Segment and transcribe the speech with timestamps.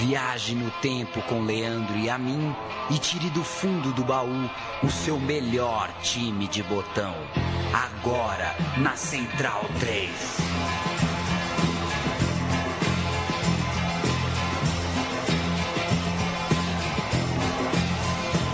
[0.00, 2.54] Viaje no tempo com Leandro e a mim
[2.88, 4.48] e tire do fundo do baú
[4.82, 7.14] o seu melhor time de botão.
[7.72, 10.10] Agora na Central 3.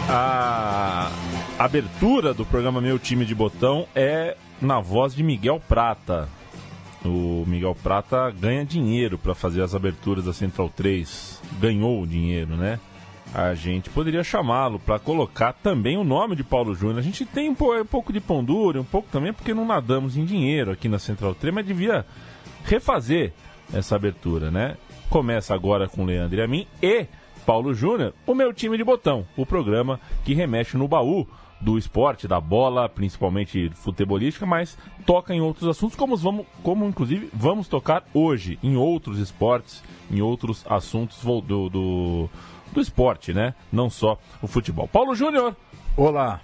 [0.08, 1.10] A
[1.58, 6.26] abertura do programa Meu Time de Botão é na voz de Miguel Prata.
[7.04, 11.40] O Miguel Prata ganha dinheiro para fazer as aberturas da Central 3.
[11.60, 12.80] Ganhou dinheiro, né?
[13.34, 16.98] A gente poderia chamá-lo para colocar também o nome de Paulo Júnior.
[16.98, 20.16] A gente tem um, um pouco de pão duro, um pouco também porque não nadamos
[20.16, 22.06] em dinheiro aqui na Central 3, mas devia
[22.64, 23.32] refazer
[23.72, 24.76] essa abertura, né?
[25.10, 27.06] Começa agora com Leandro e a mim e
[27.44, 31.26] Paulo Júnior, o meu time de botão, o programa que remexe no baú
[31.64, 37.30] do esporte, da bola, principalmente futebolística, mas toca em outros assuntos, como, vamos, como inclusive
[37.32, 42.28] vamos tocar hoje, em outros esportes, em outros assuntos do, do,
[42.70, 43.54] do esporte, né?
[43.72, 44.86] Não só o futebol.
[44.86, 45.56] Paulo Júnior!
[45.96, 46.40] Olá!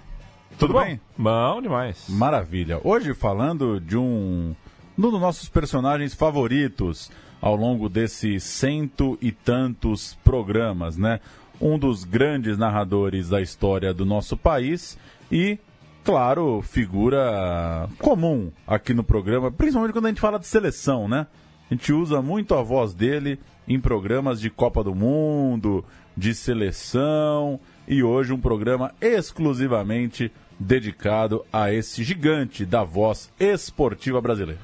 [0.57, 0.99] Tudo, Tudo bem?
[1.17, 1.23] Bom?
[1.23, 2.05] bom demais.
[2.09, 2.81] Maravilha.
[2.83, 4.55] Hoje falando de um,
[4.97, 11.19] um dos nossos personagens favoritos ao longo desses cento e tantos programas, né?
[11.61, 14.97] Um dos grandes narradores da história do nosso país
[15.31, 15.59] e,
[16.03, 21.27] claro, figura comum aqui no programa, principalmente quando a gente fala de seleção, né?
[21.69, 25.85] A gente usa muito a voz dele em programas de Copa do Mundo,
[26.17, 34.59] de seleção e hoje um programa exclusivamente dedicado a esse gigante da voz esportiva brasileira.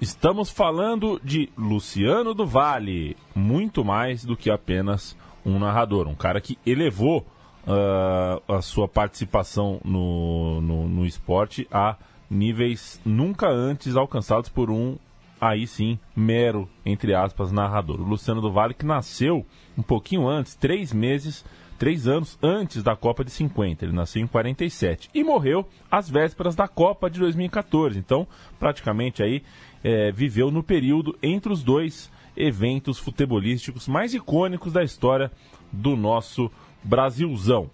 [0.00, 5.16] Estamos falando de Luciano do Vale, muito mais do que apenas
[5.48, 7.26] um narrador, um cara que elevou
[7.66, 11.96] uh, a sua participação no, no, no esporte a
[12.30, 14.96] níveis nunca antes alcançados por um
[15.40, 18.00] aí sim, mero, entre aspas, narrador.
[18.00, 21.44] O Luciano do Vale, que nasceu um pouquinho antes, três meses,
[21.78, 23.84] três anos antes da Copa de 50.
[23.84, 27.98] Ele nasceu em 47 e morreu às vésperas da Copa de 2014.
[27.98, 28.26] Então,
[28.58, 29.42] praticamente aí,
[29.82, 35.30] é, viveu no período entre os dois eventos futebolísticos mais icônicos da história
[35.72, 36.50] do nosso
[36.82, 37.68] Brasilzão.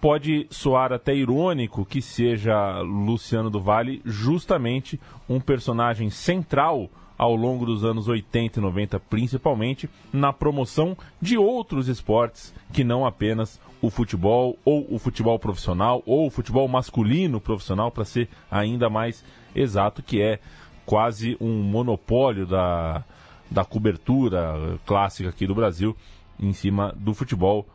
[0.00, 7.64] Pode soar até irônico que seja Luciano do Vale justamente um personagem central ao longo
[7.64, 13.88] dos anos 80 e 90, principalmente na promoção de outros esportes que não apenas o
[13.88, 20.02] futebol ou o futebol profissional ou o futebol masculino profissional, para ser ainda mais exato,
[20.02, 20.40] que é
[20.84, 23.04] quase um monopólio da,
[23.50, 25.96] da cobertura clássica aqui do Brasil
[26.38, 27.66] em cima do futebol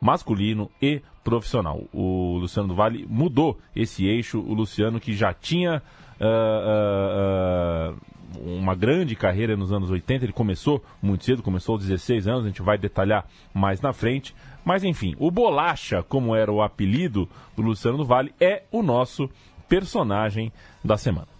[0.00, 1.84] masculino e profissional.
[1.92, 5.82] O Luciano do Vale mudou esse eixo, o Luciano que já tinha
[6.20, 12.28] uh, uh, uma grande carreira nos anos 80, ele começou muito cedo, começou aos 16
[12.28, 14.34] anos, a gente vai detalhar mais na frente.
[14.64, 19.30] Mas enfim, o Bolacha, como era o apelido do Luciano do Vale, é o nosso
[19.68, 20.52] personagem
[20.84, 21.36] da semana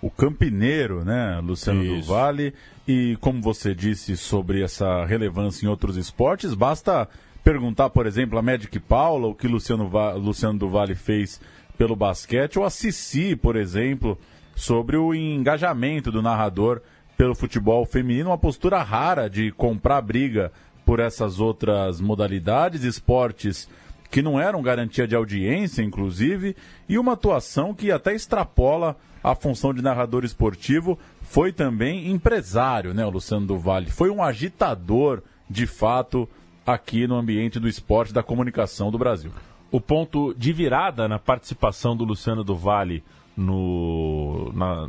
[0.00, 1.94] o campineiro, né, Luciano Isso.
[1.94, 2.54] do Vale.
[2.90, 7.06] E como você disse sobre essa relevância em outros esportes, basta
[7.44, 11.38] perguntar, por exemplo, a Magic Paula, o que Luciano, Va Luciano do Vale fez
[11.76, 14.18] pelo basquete, ou a Cici, por exemplo,
[14.56, 16.80] sobre o engajamento do narrador
[17.14, 20.50] pelo futebol feminino, uma postura rara de comprar briga
[20.86, 23.68] por essas outras modalidades, esportes
[24.10, 26.56] que não eram garantia de audiência, inclusive,
[26.88, 33.04] e uma atuação que até extrapola a função de narrador esportivo, foi também empresário, né,
[33.04, 33.90] o Luciano do Vale.
[33.90, 36.26] Foi um agitador, de fato,
[36.66, 39.30] aqui no ambiente do esporte da comunicação do Brasil.
[39.70, 43.04] O ponto de virada na participação do Luciano do Vale
[43.36, 44.88] no, na,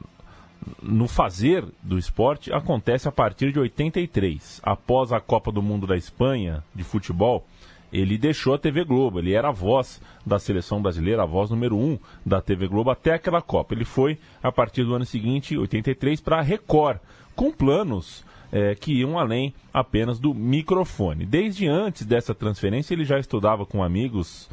[0.82, 5.98] no fazer do esporte acontece a partir de 83, após a Copa do Mundo da
[5.98, 7.46] Espanha de futebol
[7.92, 11.78] ele deixou a TV Globo, ele era a voz da seleção brasileira, a voz número
[11.78, 13.74] um da TV Globo até aquela Copa.
[13.74, 17.00] Ele foi, a partir do ano seguinte, 83, para a Record,
[17.36, 21.26] com planos é, que iam além apenas do microfone.
[21.26, 24.50] Desde antes dessa transferência, ele já estudava com amigos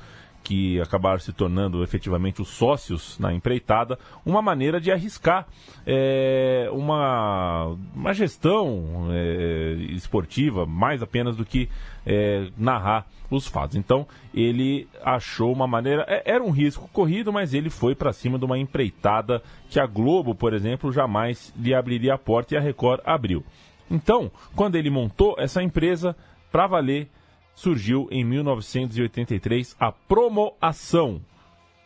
[0.46, 5.44] que acabaram se tornando efetivamente os sócios na empreitada, uma maneira de arriscar
[5.84, 11.69] é, uma, uma gestão é, esportiva, mais apenas do que
[12.06, 13.75] é, narrar os fatos.
[13.75, 16.06] Então, ele achou uma maneira.
[16.08, 19.87] É, era um risco corrido, mas ele foi para cima de uma empreitada que a
[19.87, 23.43] Globo, por exemplo, jamais lhe abriria a porta e a Record abriu.
[23.90, 26.14] Então, quando ele montou essa empresa,
[26.52, 27.08] para valer,
[27.56, 31.20] surgiu em 1983 a Promoação.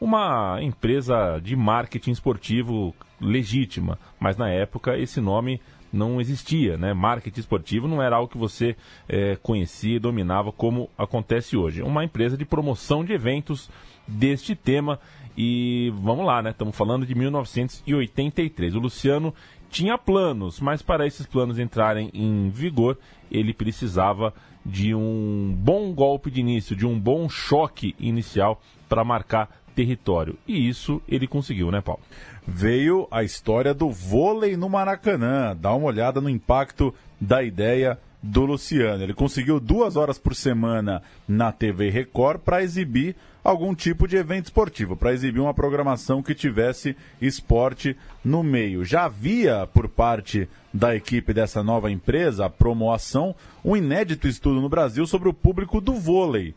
[0.01, 5.61] uma empresa de marketing esportivo legítima, mas na época esse nome
[5.93, 6.95] não existia, né?
[6.95, 8.77] Marketing esportivo não era algo que você
[9.09, 11.83] é, conhecia e dominava como acontece hoje.
[11.83, 13.69] Uma empresa de promoção de eventos
[14.09, 14.99] deste tema
[15.37, 16.51] e vamos lá, né?
[16.51, 18.75] Estamos falando de 1983.
[18.75, 19.35] O Luciano
[19.71, 22.99] tinha planos, mas para esses planos entrarem em vigor,
[23.31, 24.35] ele precisava
[24.67, 30.37] de um bom golpe de início, de um bom choque inicial para marcar território.
[30.47, 32.03] E isso ele conseguiu, né, Paulo?
[32.47, 35.57] Veio a história do vôlei no Maracanã.
[35.57, 39.03] Dá uma olhada no impacto da ideia do Luciano.
[39.03, 44.47] Ele conseguiu duas horas por semana na TV Record para exibir algum tipo de evento
[44.47, 48.85] esportivo, para exibir uma programação que tivesse esporte no meio.
[48.85, 53.35] Já havia, por parte da equipe dessa nova empresa, a Promoação,
[53.65, 56.55] um inédito estudo no Brasil sobre o público do vôlei.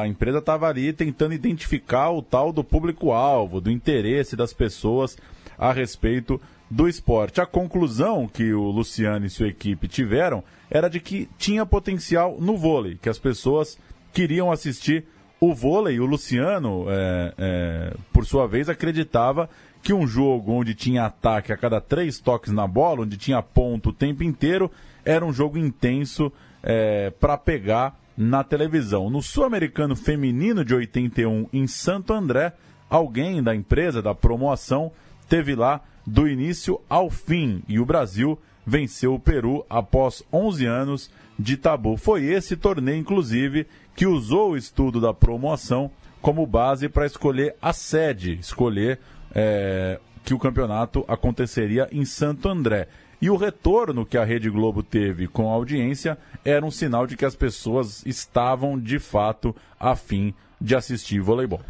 [0.00, 5.16] A empresa estava ali tentando identificar o tal do público-alvo, do interesse das pessoas
[5.56, 7.40] a respeito do esporte.
[7.40, 12.56] A conclusão que o Luciano e sua equipe tiveram era de que tinha potencial no
[12.56, 13.78] vôlei, que as pessoas
[14.12, 15.04] queriam assistir
[15.40, 16.00] o vôlei.
[16.00, 19.48] O Luciano, é, é, por sua vez, acreditava
[19.82, 23.90] que um jogo onde tinha ataque a cada três toques na bola, onde tinha ponto
[23.90, 24.70] o tempo inteiro,
[25.04, 26.32] era um jogo intenso
[26.62, 29.10] é, para pegar na televisão.
[29.10, 32.54] No Sul-Americano Feminino de 81, em Santo André,
[32.88, 34.90] alguém da empresa, da promoção,
[35.28, 41.10] teve lá do início ao fim e o Brasil venceu o Peru após 11 anos
[41.38, 41.96] de tabu.
[41.96, 45.90] Foi esse torneio, inclusive, que usou o estudo da promoção
[46.20, 48.98] como base para escolher a sede, escolher
[49.34, 52.88] é, que o campeonato aconteceria em Santo André.
[53.20, 57.16] E o retorno que a Rede Globo teve com a audiência era um sinal de
[57.16, 61.60] que as pessoas estavam de fato a fim de assistir voleibol.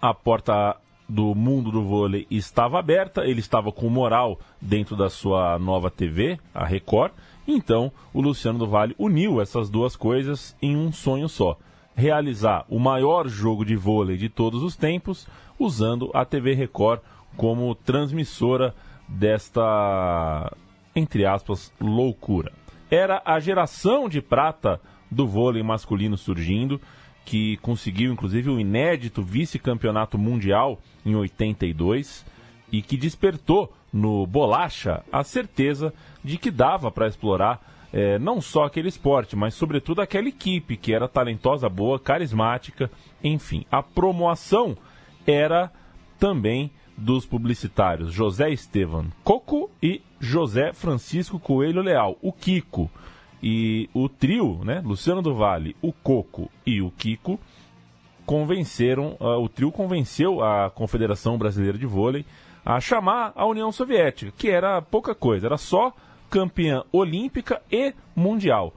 [0.00, 0.76] A porta
[1.08, 6.38] do mundo do vôlei estava aberta, ele estava com moral dentro da sua nova TV,
[6.54, 7.12] a Record.
[7.46, 11.58] Então, o Luciano do Vale uniu essas duas coisas em um sonho só:
[11.94, 15.26] realizar o maior jogo de vôlei de todos os tempos,
[15.58, 17.00] usando a TV Record
[17.36, 18.74] como transmissora
[19.08, 20.52] desta,
[20.94, 22.52] entre aspas, loucura.
[22.90, 26.80] Era a geração de prata do vôlei masculino surgindo
[27.24, 32.24] que conseguiu inclusive o inédito vice-campeonato mundial em 82
[32.70, 35.92] e que despertou no Bolacha a certeza
[36.22, 37.60] de que dava para explorar
[37.92, 42.90] é, não só aquele esporte, mas sobretudo aquela equipe que era talentosa, boa, carismática,
[43.22, 43.64] enfim.
[43.70, 44.76] A promoção
[45.26, 45.72] era
[46.18, 52.90] também dos publicitários José Estevam Coco e José Francisco Coelho Leal, o Kiko.
[53.42, 57.38] E o trio, né, Luciano do Vale, o Coco e o Kiko,
[58.24, 62.24] convenceram, uh, o trio convenceu a Confederação Brasileira de Vôlei
[62.66, 65.94] a chamar a União Soviética, que era pouca coisa, era só
[66.28, 68.74] campeã olímpica e mundial.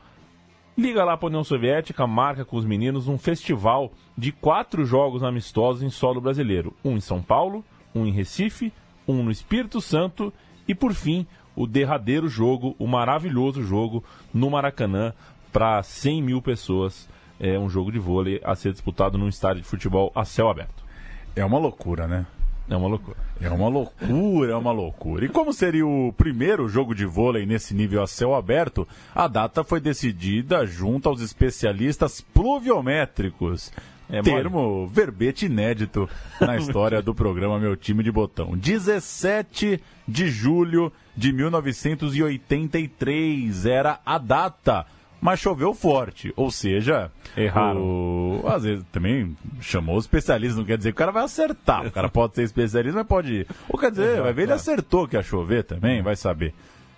[0.77, 5.23] Liga lá para a União Soviética, marca com os meninos um festival de quatro jogos
[5.23, 8.71] amistosos em solo brasileiro: um em São Paulo, um em Recife,
[9.07, 10.31] um no Espírito Santo
[10.67, 11.25] e, por fim,
[11.55, 15.13] o derradeiro jogo, o maravilhoso jogo no Maracanã
[15.51, 17.09] para 100 mil pessoas.
[17.39, 20.83] É um jogo de vôlei a ser disputado num estádio de futebol a céu aberto.
[21.35, 22.27] É uma loucura, né?
[22.69, 23.17] É uma loucura.
[23.41, 25.25] É uma loucura, é uma loucura.
[25.25, 29.63] E como seria o primeiro jogo de vôlei nesse nível a céu aberto, a data
[29.63, 33.71] foi decidida junto aos especialistas pluviométricos.
[34.11, 36.09] É termo, verbete inédito
[36.41, 38.57] na história do programa Meu Time de Botão.
[38.57, 44.85] 17 de julho de 1983 era a data,
[45.21, 47.81] mas choveu forte, ou seja, erraram.
[47.81, 48.43] O...
[48.47, 51.85] Às vezes também chamou os especialistas, não quer dizer que o cara vai acertar.
[51.85, 53.45] O cara pode ser especialista, mas pode.
[53.67, 56.53] Ou quer dizer, vai ver, ele acertou que ia chover também, vai saber.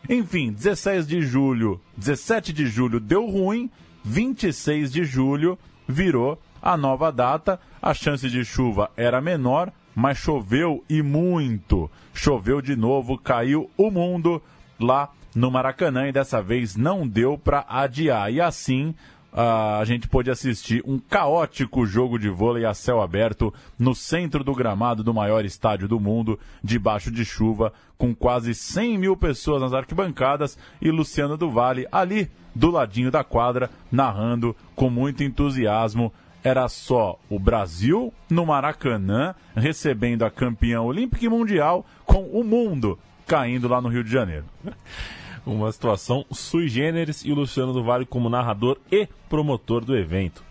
[0.10, 3.70] Enfim, 16 de julho, 17 de julho deu ruim,
[4.04, 10.84] 26 de julho virou a nova data, a chance de chuva era menor, mas choveu
[10.90, 11.90] e muito.
[12.14, 14.42] Choveu de novo, caiu o mundo
[14.80, 18.32] lá no Maracanã e dessa vez não deu para adiar.
[18.32, 18.94] E assim
[19.34, 24.54] a gente pôde assistir um caótico jogo de vôlei a céu aberto no centro do
[24.54, 29.74] gramado do maior estádio do mundo, debaixo de chuva, com quase 100 mil pessoas nas
[29.74, 36.12] arquibancadas e Luciano do Vale ali do ladinho da quadra, narrando com muito entusiasmo
[36.44, 42.98] era só o Brasil no Maracanã recebendo a campeã olímpica e mundial com o mundo
[43.28, 44.46] caindo lá no Rio de Janeiro.
[45.46, 50.44] Uma situação sui generis e o Luciano do Vale como narrador e promotor do evento.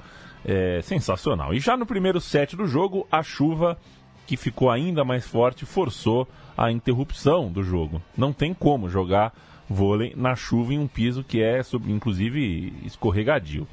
[0.45, 1.55] É sensacional.
[1.55, 3.79] E já no primeiro set do jogo, a chuva
[4.27, 8.01] que ficou ainda mais forte, forçou a interrupção do jogo.
[8.17, 9.35] Não tem como jogar
[9.69, 13.67] vôlei na chuva em um piso que é, inclusive, escorregadio.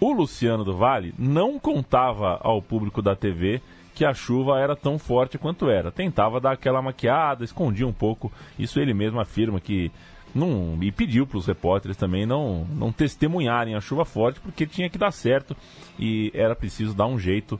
[0.00, 3.62] O Luciano do Vale não contava ao público da TV
[3.98, 5.90] que a chuva era tão forte quanto era.
[5.90, 8.30] Tentava dar aquela maquiada, escondia um pouco.
[8.56, 9.90] Isso ele mesmo afirma que
[10.32, 14.88] não e pediu para os repórteres também não não testemunharem a chuva forte porque tinha
[14.88, 15.56] que dar certo
[15.98, 17.58] e era preciso dar um jeito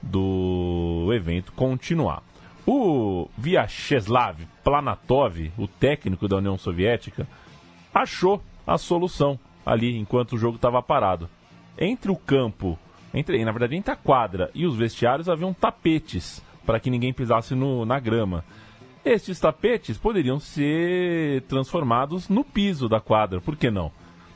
[0.00, 2.22] do evento continuar.
[2.64, 7.26] O Vyacheslav Planatov, o técnico da União Soviética,
[7.92, 11.28] achou a solução ali enquanto o jogo estava parado.
[11.76, 12.78] Entre o campo,
[13.12, 17.54] entre, na verdade entre a quadra e os vestiários haviam tapetes para que ninguém pisasse
[17.54, 18.44] no, na grama.
[19.04, 23.90] Estes tapetes poderiam ser transformados no piso da quadra, por que não?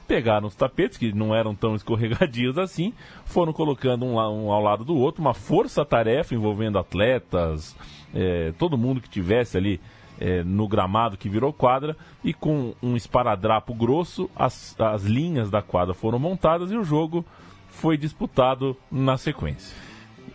[0.08, 2.92] Pegaram os tapetes, que não eram tão escorregadios assim,
[3.24, 7.76] foram colocando um, um ao lado do outro, uma força-tarefa envolvendo atletas,
[8.14, 9.80] é, todo mundo que tivesse ali
[10.18, 15.60] é, no gramado que virou quadra, e com um esparadrapo grosso, as, as linhas da
[15.60, 17.24] quadra foram montadas e o jogo
[17.80, 19.76] foi disputado na sequência.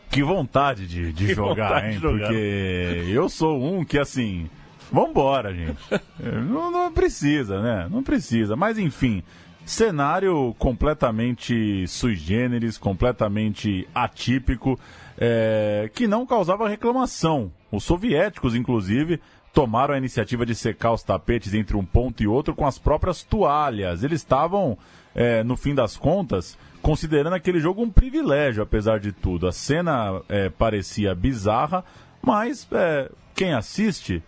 [0.10, 1.94] Que vontade de, de jogar, vontade hein?
[1.94, 2.28] De jogar.
[2.28, 4.50] Porque eu sou um que, assim,
[4.92, 5.78] vambora, gente.
[6.48, 7.88] não, não precisa, né?
[7.90, 8.56] Não precisa.
[8.56, 9.24] Mas, enfim,
[9.66, 14.80] cenário completamente sui generis, completamente atípico,
[15.18, 17.52] é, que não causava reclamação.
[17.72, 19.20] Os soviéticos, inclusive,
[19.54, 23.24] tomaram a iniciativa de secar os tapetes entre um ponto e outro com as próprias
[23.24, 24.04] toalhas.
[24.04, 24.78] Eles estavam,
[25.14, 29.48] é, no fim das contas, considerando aquele jogo um privilégio, apesar de tudo.
[29.48, 31.84] A cena é, parecia bizarra,
[32.22, 34.24] mas é, quem assiste,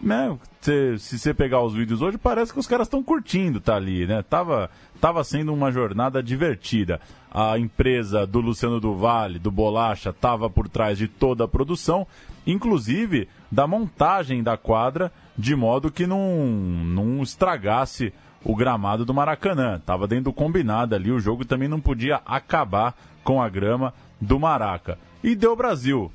[0.00, 3.76] né, se, se você pegar os vídeos hoje, parece que os caras estão curtindo tá
[3.76, 4.22] ali, né?
[4.22, 7.00] Tava, tava sendo uma jornada divertida.
[7.30, 12.06] A empresa do Luciano do Vale, do Bolacha, estava por trás de toda a produção,
[12.46, 18.12] inclusive da montagem da quadra, de modo que não, não estragasse
[18.44, 19.76] o gramado do Maracanã.
[19.76, 24.38] Estava dentro do combinado ali, o jogo também não podia acabar com a grama do
[24.38, 24.98] Maraca.
[25.22, 26.12] E deu Brasil.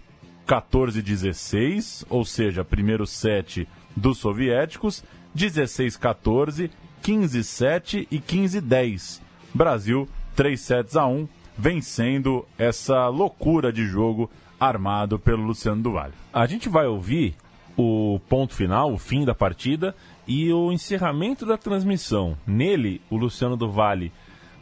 [0.48, 5.04] 14-16, ou seja, primeiro set dos soviéticos,
[5.36, 6.72] 16-14,
[7.04, 9.22] 15-7 e 15-10.
[9.54, 16.10] Brasil 3 sets a 1, vencendo essa loucura de jogo armado pelo Luciano Duval.
[16.34, 17.36] A gente vai ouvir
[17.78, 19.96] o ponto final, o fim da partida
[20.30, 22.38] e o encerramento da transmissão.
[22.46, 24.12] Nele, o Luciano do Vale,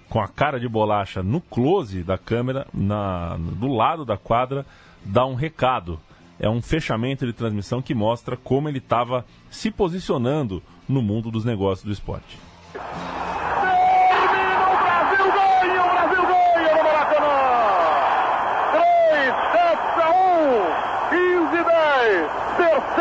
[0.07, 4.65] com a cara de bolacha no close da câmera, na, do lado da quadra,
[5.03, 5.99] dá um recado.
[6.39, 11.43] É um fechamento de transmissão que mostra como ele estava se posicionando no mundo dos
[11.43, 12.37] negócios do esporte.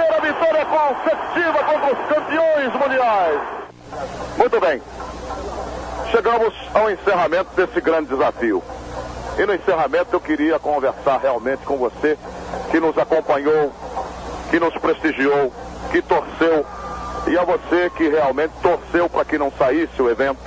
[0.07, 3.41] Terceira vitória consecutiva contra os campeões mundiais.
[4.37, 4.83] Muito bem.
[6.11, 8.63] Chegamos ao encerramento desse grande desafio.
[9.39, 12.17] E no encerramento eu queria conversar realmente com você
[12.71, 13.73] que nos acompanhou,
[14.51, 15.53] que nos prestigiou,
[15.91, 16.65] que torceu
[17.27, 20.39] e a você que realmente torceu para que não saísse o evento,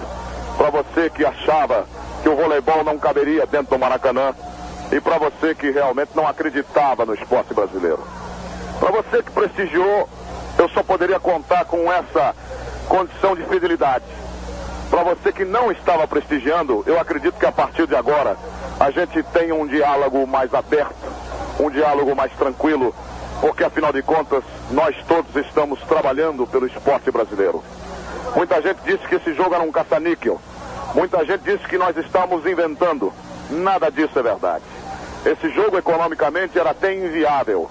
[0.57, 1.85] para você que achava
[2.23, 4.33] que o voleibol não caberia dentro do Maracanã
[4.91, 8.18] e para você que realmente não acreditava no esporte brasileiro.
[8.79, 10.07] Para você que prestigiou,
[10.57, 12.36] eu só poderia contar com essa
[12.88, 14.05] condição de fidelidade.
[14.89, 18.36] Para você que não estava prestigiando, eu acredito que a partir de agora
[18.79, 20.95] a gente tem um diálogo mais aberto,
[21.59, 22.95] um diálogo mais tranquilo,
[23.41, 27.63] porque afinal de contas nós todos estamos trabalhando pelo esporte brasileiro.
[28.36, 30.39] Muita gente disse que esse jogo era um caça-níquel.
[30.95, 33.13] Muita gente disse que nós estamos inventando.
[33.50, 34.63] Nada disso é verdade.
[35.25, 37.69] Esse jogo economicamente era até inviável.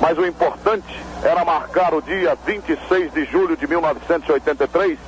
[0.00, 4.98] Mas o importante era marcar o dia 26 de julho de 1983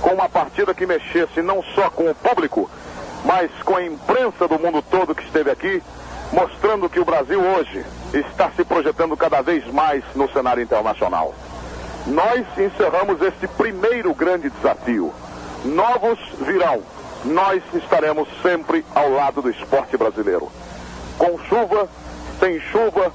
[0.00, 2.70] com uma partida que mexesse não só com o público,
[3.24, 5.82] mas com a imprensa do mundo todo que esteve aqui,
[6.32, 7.84] mostrando que o Brasil hoje
[8.14, 11.34] está se projetando cada vez mais no cenário internacional.
[12.06, 15.12] Nós encerramos este primeiro grande desafio.
[15.64, 16.82] Novos virão.
[17.24, 20.50] Nós estaremos sempre ao lado do esporte brasileiro.
[21.18, 21.88] Com chuva,
[22.38, 23.12] sem chuva,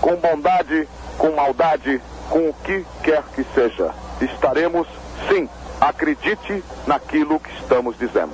[0.00, 0.88] com bondade,
[1.18, 3.92] com maldade, com o que quer que seja.
[4.20, 4.86] Estaremos,
[5.28, 5.48] sim,
[5.80, 8.32] acredite naquilo que estamos dizendo.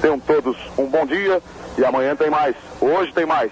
[0.00, 1.42] Tenham todos um bom dia
[1.76, 2.54] e amanhã tem mais.
[2.80, 3.50] Hoje tem mais.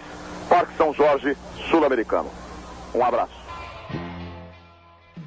[0.49, 1.37] Parque São Jorge,
[1.71, 2.31] Sul-Americano.
[2.95, 3.35] Um abraço.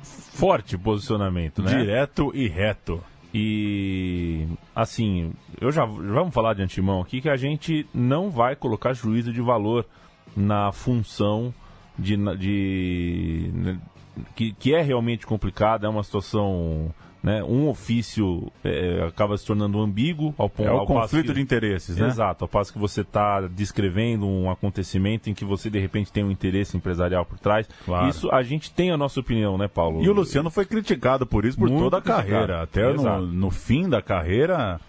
[0.03, 1.71] Forte posicionamento, né?
[1.71, 3.03] Direto e reto.
[3.33, 8.93] E assim, eu já vamos falar de antemão aqui que a gente não vai colocar
[8.93, 9.85] juízo de valor
[10.35, 11.53] na função
[11.99, 13.79] de, de né,
[14.35, 19.79] que, que é realmente complicada, é uma situação né, um ofício é, acaba se tornando
[19.81, 22.07] ambíguo ao ponto é o conflito que, de interesses, né?
[22.07, 26.23] Exato, ao passo que você está descrevendo um acontecimento em que você de repente tem
[26.23, 27.67] um interesse empresarial por trás.
[27.85, 28.07] Claro.
[28.07, 30.01] Isso a gente tem a nossa opinião, né, Paulo?
[30.01, 32.29] E o Luciano foi criticado por isso por Muito toda a criticado.
[32.29, 34.79] carreira, até no, no, fim da carreira.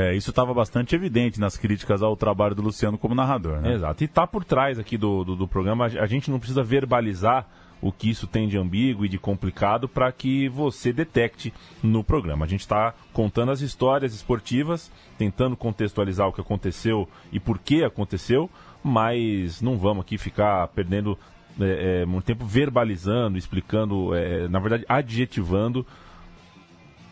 [0.00, 3.60] É, isso estava bastante evidente nas críticas ao trabalho do Luciano como narrador.
[3.60, 3.74] Né?
[3.74, 4.04] Exato.
[4.04, 7.44] E está por trás aqui do, do, do programa, a gente não precisa verbalizar
[7.80, 11.52] o que isso tem de ambíguo e de complicado para que você detecte
[11.82, 12.44] no programa.
[12.44, 17.82] A gente está contando as histórias esportivas, tentando contextualizar o que aconteceu e por que
[17.82, 18.48] aconteceu,
[18.82, 21.18] mas não vamos aqui ficar perdendo
[21.60, 25.84] é, é, muito tempo verbalizando, explicando, é, na verdade, adjetivando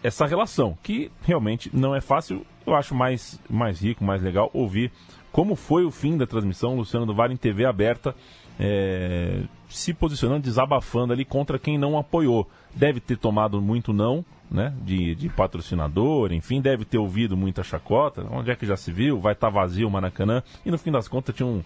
[0.03, 2.47] essa relação, que realmente não é fácil.
[2.67, 4.91] Eu acho mais, mais rico, mais legal ouvir
[5.37, 8.17] como foi o fim da transmissão, Luciano do Vale em TV aberta,
[8.59, 12.49] é, se posicionando, desabafando ali contra quem não apoiou.
[12.75, 14.73] Deve ter tomado muito não, né?
[14.81, 18.27] De, de patrocinador, enfim, deve ter ouvido muita chacota.
[18.31, 19.21] Onde é que já se viu?
[19.21, 20.43] Vai estar tá vazio o Maracanã.
[20.65, 21.63] E no fim das contas tinham,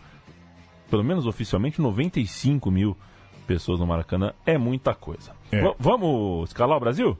[0.91, 2.97] pelo menos oficialmente, 95 mil
[3.47, 4.33] pessoas no Maracanã.
[4.45, 5.31] É muita coisa.
[5.53, 5.63] É.
[5.79, 7.17] Vamos escalar o Brasil?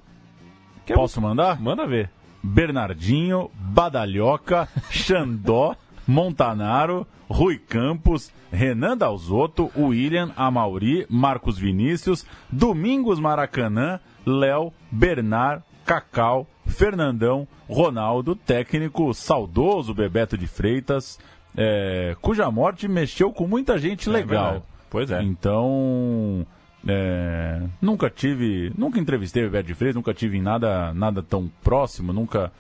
[0.85, 1.61] Quer Posso mandar?
[1.61, 2.11] Manda ver.
[2.43, 5.77] Bernardinho, Badalhoca, Xandó.
[6.11, 17.47] Montanaro, Rui Campos, Renan Dalzotto, William, Amauri, Marcos Vinícius, Domingos Maracanã, Léo, Bernard, Cacau, Fernandão,
[17.69, 21.19] Ronaldo, técnico saudoso Bebeto de Freitas,
[21.57, 24.55] é, cuja morte mexeu com muita gente é legal.
[24.57, 25.23] É pois é.
[25.23, 26.45] Então,
[26.87, 32.53] é, nunca tive, nunca entrevistei Bebeto de Freitas, nunca tive nada, nada tão próximo, nunca.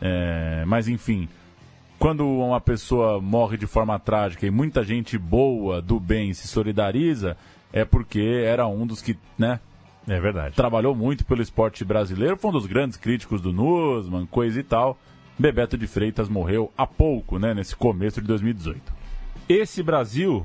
[0.00, 1.28] É, mas enfim,
[1.98, 7.36] quando uma pessoa morre de forma trágica e muita gente boa, do bem, se solidariza,
[7.72, 9.60] é porque era um dos que, né?
[10.08, 10.56] É verdade.
[10.56, 14.98] Trabalhou muito pelo esporte brasileiro, foi um dos grandes críticos do Nussmann, coisa e tal.
[15.38, 17.54] Bebeto de Freitas morreu há pouco, né?
[17.54, 18.92] Nesse começo de 2018.
[19.48, 20.44] Esse Brasil,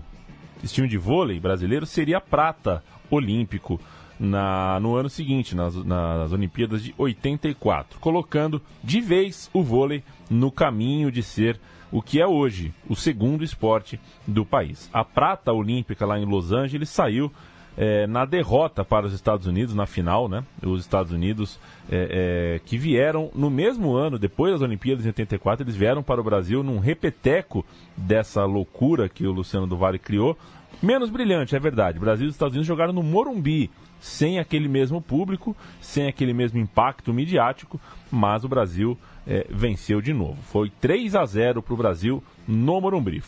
[0.64, 3.80] esse time de vôlei brasileiro, seria prata olímpico
[4.20, 10.52] na, no ano seguinte, nas, nas Olimpíadas de 84, colocando de vez o vôlei no
[10.52, 11.60] caminho de ser
[11.92, 14.90] o que é hoje o segundo esporte do país.
[14.94, 17.32] A prata olímpica lá em Los Angeles saiu
[17.78, 20.44] é, na derrota para os Estados Unidos na final, né?
[20.64, 25.64] Os Estados Unidos é, é, que vieram no mesmo ano, depois das Olimpíadas de 84,
[25.64, 27.66] eles vieram para o Brasil num repeteco
[27.96, 30.38] dessa loucura que o Luciano do Vale criou.
[30.82, 32.00] Menos brilhante, é verdade.
[32.00, 37.14] Brasil e Estados Unidos jogaram no Morumbi, sem aquele mesmo público, sem aquele mesmo impacto
[37.14, 37.80] midiático,
[38.12, 40.42] mas o Brasil é, venceu de novo.
[40.44, 43.24] Foi 3 a 0 para o Brasil no Morumbi.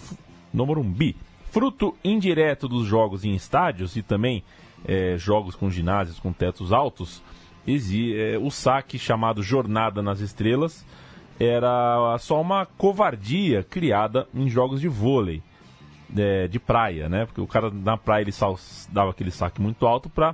[0.53, 1.15] No Morumbi.
[1.49, 4.43] Fruto indireto dos jogos em estádios e também
[4.85, 7.23] é, jogos com ginásios com tetos altos,
[7.67, 10.85] é, o saque chamado Jornada nas Estrelas
[11.39, 15.43] era só uma covardia criada em jogos de vôlei.
[16.15, 17.25] É, de praia, né?
[17.25, 18.31] Porque o cara na praia ele
[18.89, 20.33] dava aquele saque muito alto para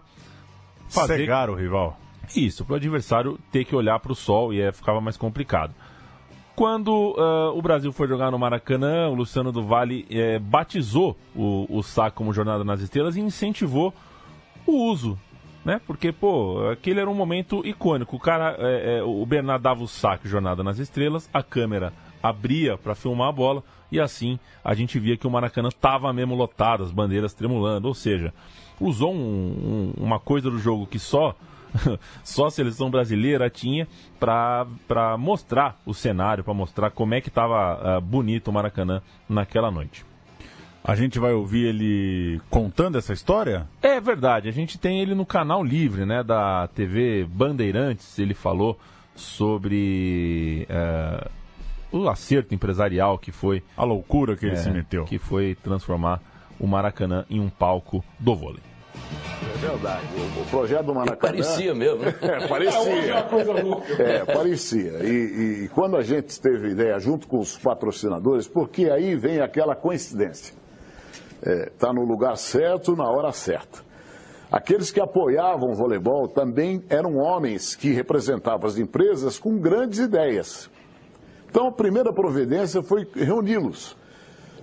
[0.88, 1.18] fazer...
[1.18, 1.98] Cegar o rival.
[2.36, 5.74] Isso, para o adversário ter que olhar para o sol e é, ficava mais complicado.
[6.56, 11.66] Quando uh, o Brasil foi jogar no Maracanã, o Luciano do Vale é, batizou o,
[11.68, 13.92] o saco como Jornada nas Estrelas e incentivou
[14.68, 15.18] o uso,
[15.66, 15.82] né?
[15.88, 18.16] Porque, pô, aquele era um momento icônico.
[18.16, 21.92] O cara, é, é, o Bernardo dava o saque Jornada nas Estrelas, a câmera
[22.24, 26.34] abria para filmar a bola e assim a gente via que o Maracanã estava mesmo
[26.34, 28.34] lotado, as bandeiras tremulando, ou seja,
[28.80, 31.36] usou um, um, uma coisa do jogo que só
[32.24, 33.88] só a seleção brasileira tinha
[34.20, 39.02] para mostrar o cenário, para mostrar como é que estava uh, ah, bonito o Maracanã
[39.28, 40.06] naquela noite.
[40.84, 43.68] A gente vai ouvir ele contando essa história?
[43.82, 48.20] É verdade, a gente tem ele no canal livre, né, da TV Bandeirantes.
[48.20, 48.78] Ele falou
[49.16, 51.30] sobre uh,
[51.94, 56.20] o acerto empresarial que foi a loucura que ele é, se meteu, que foi transformar
[56.60, 58.64] o Maracanã em um palco do vôlei.
[59.42, 60.04] É verdade.
[60.42, 61.20] O, projeto do Maracanã.
[61.20, 62.16] parecia mesmo, né?
[62.22, 63.16] É, parecia.
[64.00, 64.92] É, parecia.
[65.04, 69.76] E, e quando a gente teve ideia, junto com os patrocinadores, porque aí vem aquela
[69.76, 70.54] coincidência.
[71.42, 73.80] Está é, tá no lugar certo, na hora certa.
[74.52, 80.70] Aqueles que apoiavam o voleibol também eram homens que representavam as empresas com grandes ideias.
[81.54, 83.96] Então, a primeira providência foi reuni-los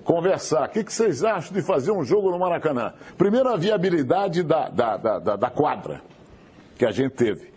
[0.02, 0.66] conversar.
[0.66, 2.94] O que, que, vocês acham de fazer um jogo no Maracanã?
[3.16, 6.02] Primeiro, a viabilidade da, da, da, da quadra
[6.76, 7.52] que a gente teve.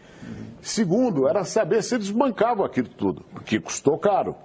[0.61, 4.35] Segundo, era saber se eles bancavam aquilo tudo, porque custou caro.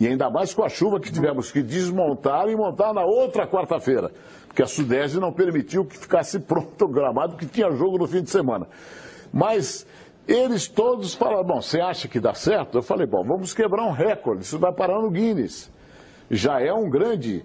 [0.00, 4.10] E ainda mais com a chuva que tivemos que desmontar e montar na outra quarta-feira.
[4.48, 8.24] porque a Sudeste não permitiu que ficasse pronto o gramado, porque tinha jogo no fim
[8.24, 8.66] de semana.
[9.32, 9.86] Mas
[10.26, 12.78] eles todos falaram, bom, você acha que dá certo?
[12.78, 15.70] Eu falei, bom, vamos quebrar um recorde, isso vai parar no Guinness.
[16.30, 17.44] Já é um grande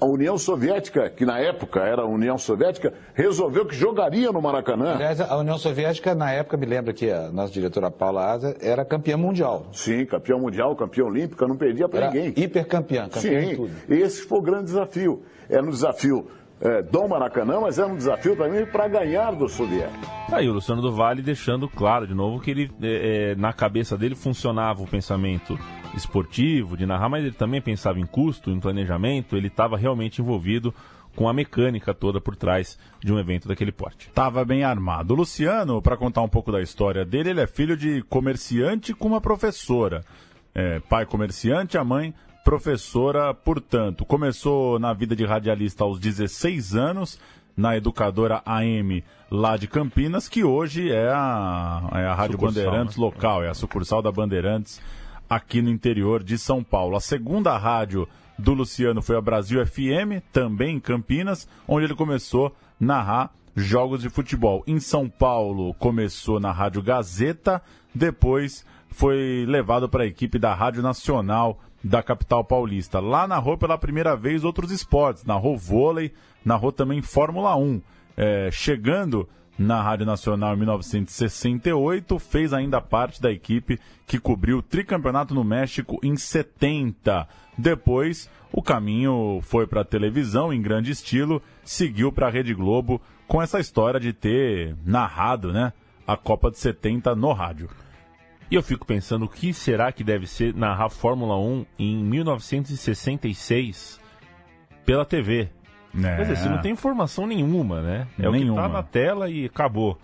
[0.00, 4.94] a União Soviética, que na época era a União Soviética, resolveu que jogaria no Maracanã.
[4.94, 8.82] Aliás, a União Soviética, na época, me lembra que a nossa diretora Paula Asa era
[8.82, 9.66] campeã mundial.
[9.72, 12.32] Sim, campeã mundial, campeã olímpica, não perdia para ninguém.
[12.34, 13.72] Hipercampeã, campeã Sim, em tudo.
[13.90, 15.22] esse foi o grande desafio.
[15.50, 16.26] Era um desafio
[16.60, 20.06] é, do Maracanã, mas era um desafio também para ganhar do soviético.
[20.30, 23.96] Aí o Luciano do Vale deixando claro de novo que ele, é, é, na cabeça
[23.96, 25.58] dele funcionava o pensamento
[25.94, 30.72] esportivo, de narrar, mas ele também pensava em custo, em planejamento, ele estava realmente envolvido
[31.16, 34.08] com a mecânica toda por trás de um evento daquele porte.
[34.08, 35.12] Estava bem armado.
[35.12, 39.08] O Luciano, para contar um pouco da história dele, ele é filho de comerciante com
[39.08, 40.04] uma professora.
[40.54, 44.04] É, pai comerciante, a mãe professora, portanto.
[44.04, 47.18] Começou na vida de radialista aos 16 anos,
[47.56, 52.96] na educadora AM lá de Campinas, que hoje é a, é a Rádio Sucursal, Bandeirantes
[52.96, 53.04] né?
[53.04, 54.80] local, é a sucursal da Bandeirantes
[55.28, 56.96] aqui no interior de São Paulo.
[56.96, 62.48] A segunda rádio do Luciano foi a Brasil FM, também em Campinas, onde ele começou
[62.48, 64.64] a narrar jogos de futebol.
[64.66, 67.62] Em São Paulo começou na Rádio Gazeta,
[67.94, 73.00] depois foi levado para a equipe da Rádio Nacional da capital paulista.
[73.00, 76.12] Lá narrou pela primeira vez outros esportes, narrou vôlei,
[76.44, 77.80] narrou também Fórmula 1.
[78.16, 84.62] É, chegando na Rádio Nacional em 1968, fez ainda parte da equipe que cobriu o
[84.62, 87.28] tricampeonato no México em 70.
[87.58, 93.00] Depois, o caminho foi para a televisão em grande estilo, seguiu para a Rede Globo
[93.28, 95.72] com essa história de ter narrado, né,
[96.06, 97.68] a Copa de 70 no rádio.
[98.50, 104.00] E eu fico pensando o que será que deve ser narrar Fórmula 1 em 1966
[104.84, 105.48] pela TV.
[105.96, 106.16] É.
[106.16, 108.08] Quer dizer, você não tem informação nenhuma, né?
[108.18, 108.62] É o Nenhuma.
[108.62, 109.96] que tá na tela e acabou.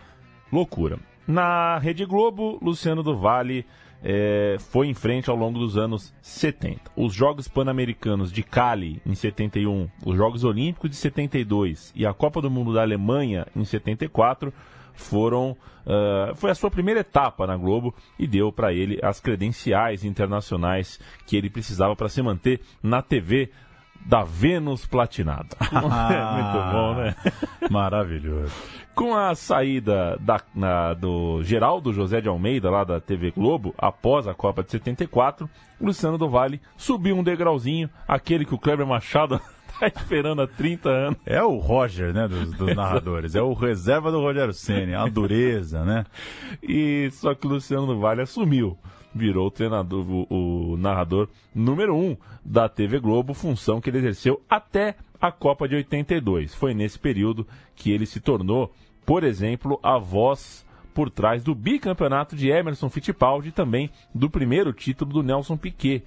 [0.52, 0.98] Loucura.
[1.26, 3.66] Na Rede Globo, Luciano do Vale
[4.02, 6.92] é, foi em frente ao longo dos anos 70.
[6.94, 12.40] Os Jogos Pan-Americanos de Cali, em 71, os Jogos Olímpicos de 72 e a Copa
[12.40, 14.52] do Mundo da Alemanha, em 74,
[14.96, 15.56] foram
[15.86, 20.98] ah, foi a sua primeira etapa na Globo e deu para ele as credenciais internacionais
[21.26, 23.50] que ele precisava para se manter na TV
[24.04, 25.56] da Vênus Platinada.
[25.72, 27.14] Muito bom, né?
[27.70, 28.52] Maravilhoso.
[28.94, 34.26] Com a saída da, na- do Geraldo José de Almeida, lá da TV Globo, após
[34.26, 35.48] a Copa de 74,
[35.80, 39.40] Luciano do Vale subiu um degrauzinho, aquele que o Kleber Machado
[39.76, 41.18] está esperando há 30 anos.
[41.24, 43.34] É o Roger, né, dos, dos narradores.
[43.34, 46.04] É o reserva do Rogério Ceni, a dureza, né?
[46.62, 48.76] E só que o Luciano Vale assumiu,
[49.14, 54.42] virou o treinador, o, o narrador número um da TV Globo, função que ele exerceu
[54.48, 56.54] até a Copa de 82.
[56.54, 58.72] Foi nesse período que ele se tornou,
[59.04, 64.72] por exemplo, a voz por trás do bicampeonato de Emerson Fittipaldi e também do primeiro
[64.72, 66.02] título do Nelson Piquet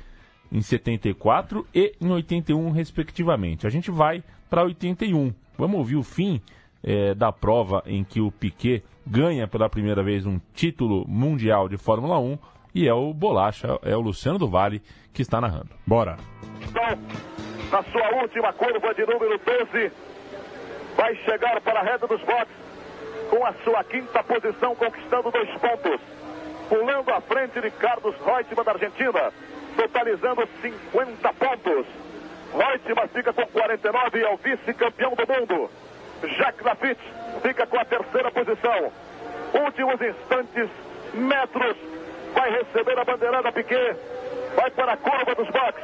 [0.52, 3.68] em 74 e em 81, respectivamente.
[3.68, 5.34] A gente vai para 81.
[5.58, 6.42] Vamos ouvir o fim
[6.84, 11.78] eh, da prova em que o Piquet ganha pela primeira vez um título mundial de
[11.78, 12.38] Fórmula 1
[12.74, 14.82] e é o Bolacha, é o Luciano do Vale
[15.14, 15.70] que está narrando.
[15.86, 16.18] Bora.
[17.72, 19.92] na sua última curva de número 12,
[20.96, 22.70] vai chegar para a reta dos boxes
[23.30, 26.02] com a sua quinta posição, conquistando dois pontos.
[26.68, 29.32] Pulando à frente de Carlos Reutemann da Argentina,
[29.80, 31.86] totalizando 50 pontos.
[32.54, 35.72] Reutemann fica com 49 e é o vice-campeão do mundo.
[36.38, 37.02] Jacques Lafitte
[37.42, 38.92] fica com a terceira posição.
[39.54, 40.70] Últimos instantes,
[41.13, 41.78] metros,
[42.34, 43.96] vai receber a bandeirada Piquet,
[44.56, 45.84] vai para a curva dos boxes.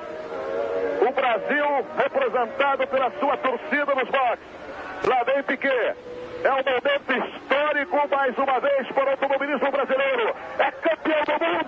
[1.07, 5.07] O Brasil representado pela sua torcida nos boxes.
[5.07, 5.95] Lá vem Piquet.
[6.43, 10.35] É um momento histórico mais uma vez para o automobilismo brasileiro.
[10.59, 11.65] É campeão do mundo.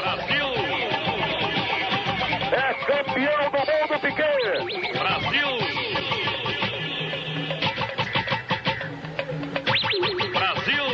[0.00, 1.07] Brasil!
[2.50, 4.64] É campeão do mundo, Piquet.
[4.98, 5.50] Brasil!
[10.32, 10.86] Brasil!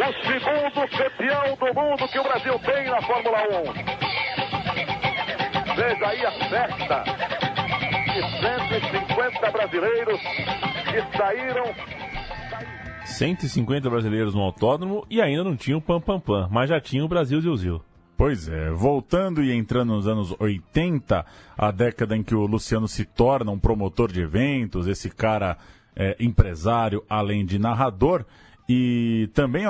[0.00, 3.72] O segundo campeão do mundo que o Brasil tem na Fórmula 1.
[5.76, 7.04] Veja aí a festa
[8.12, 11.74] de 150 brasileiros que saíram
[13.04, 17.04] 150 brasileiros no autódromo e ainda não tinha o Pam Pam Pam, mas já tinha
[17.04, 17.82] o Brasil Zil
[18.20, 21.24] Pois é, voltando e entrando nos anos 80,
[21.56, 25.56] a década em que o Luciano se torna um promotor de eventos, esse cara
[25.96, 28.26] é, empresário, além de narrador,
[28.68, 29.64] e também,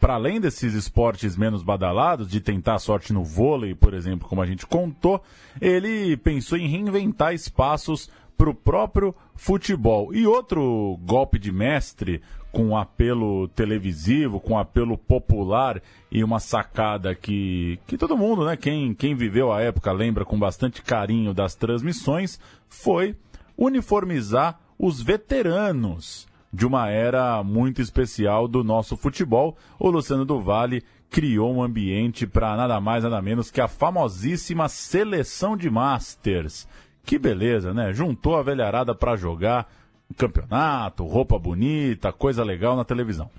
[0.00, 4.42] para além desses esportes menos badalados, de tentar a sorte no vôlei, por exemplo, como
[4.42, 5.22] a gente contou,
[5.60, 10.12] ele pensou em reinventar espaços para o próprio futebol.
[10.12, 12.20] E outro golpe de mestre
[12.52, 18.92] com apelo televisivo, com apelo popular e uma sacada que, que todo mundo, né, quem,
[18.94, 23.14] quem viveu a época lembra com bastante carinho das transmissões, foi
[23.56, 29.56] uniformizar os veteranos de uma era muito especial do nosso futebol.
[29.78, 34.68] O Luciano do Vale criou um ambiente para nada mais, nada menos que a famosíssima
[34.68, 36.66] seleção de Masters.
[37.04, 37.92] Que beleza, né?
[37.92, 39.70] Juntou a velharada para jogar
[40.16, 43.30] campeonato, roupa bonita, coisa legal na televisão.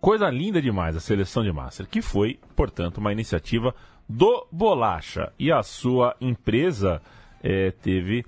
[0.00, 3.74] Coisa linda demais a seleção de Master, que foi, portanto, uma iniciativa
[4.08, 5.32] do Bolacha.
[5.38, 7.00] E a sua empresa
[7.42, 8.24] é, teve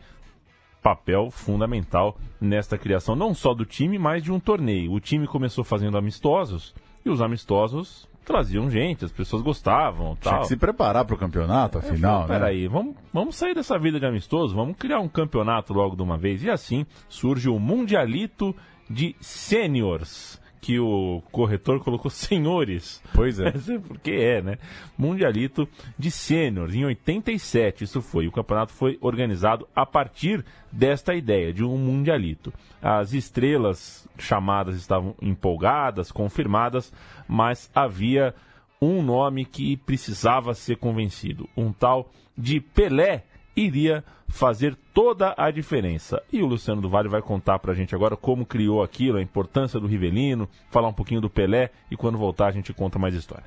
[0.83, 4.93] papel fundamental nesta criação, não só do time, mas de um torneio.
[4.93, 10.15] O time começou fazendo amistosos e os amistosos traziam gente, as pessoas gostavam.
[10.21, 10.41] Tinha tal.
[10.43, 12.39] que se preparar para o campeonato, afinal, falei, né?
[12.39, 16.19] Peraí, vamos, vamos sair dessa vida de amistoso, vamos criar um campeonato logo de uma
[16.19, 16.45] vez.
[16.45, 18.55] E assim surge o Mundialito
[18.89, 23.03] de Seniors que o corretor colocou senhores.
[23.15, 23.53] Pois é.
[23.87, 24.59] Porque é, né?
[24.97, 25.69] Mundialito
[25.99, 28.27] de sêniores, em 87 isso foi.
[28.27, 32.53] O campeonato foi organizado a partir desta ideia, de um mundialito.
[32.83, 36.93] As estrelas chamadas estavam empolgadas, confirmadas,
[37.27, 38.35] mas havia
[38.81, 41.49] um nome que precisava ser convencido.
[41.57, 43.25] Um tal de Pelé
[43.59, 46.23] iria fazer toda a diferença.
[46.33, 49.81] E o Luciano do Vale vai contar pra gente agora como criou aquilo, a importância
[49.81, 53.47] do Rivelino, falar um pouquinho do Pelé e quando voltar a gente conta mais história.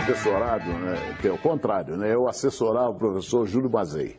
[0.00, 2.12] Assessorado, né, que é o contrário, né?
[2.12, 4.16] Eu assessorava o professor Júlio Mazei.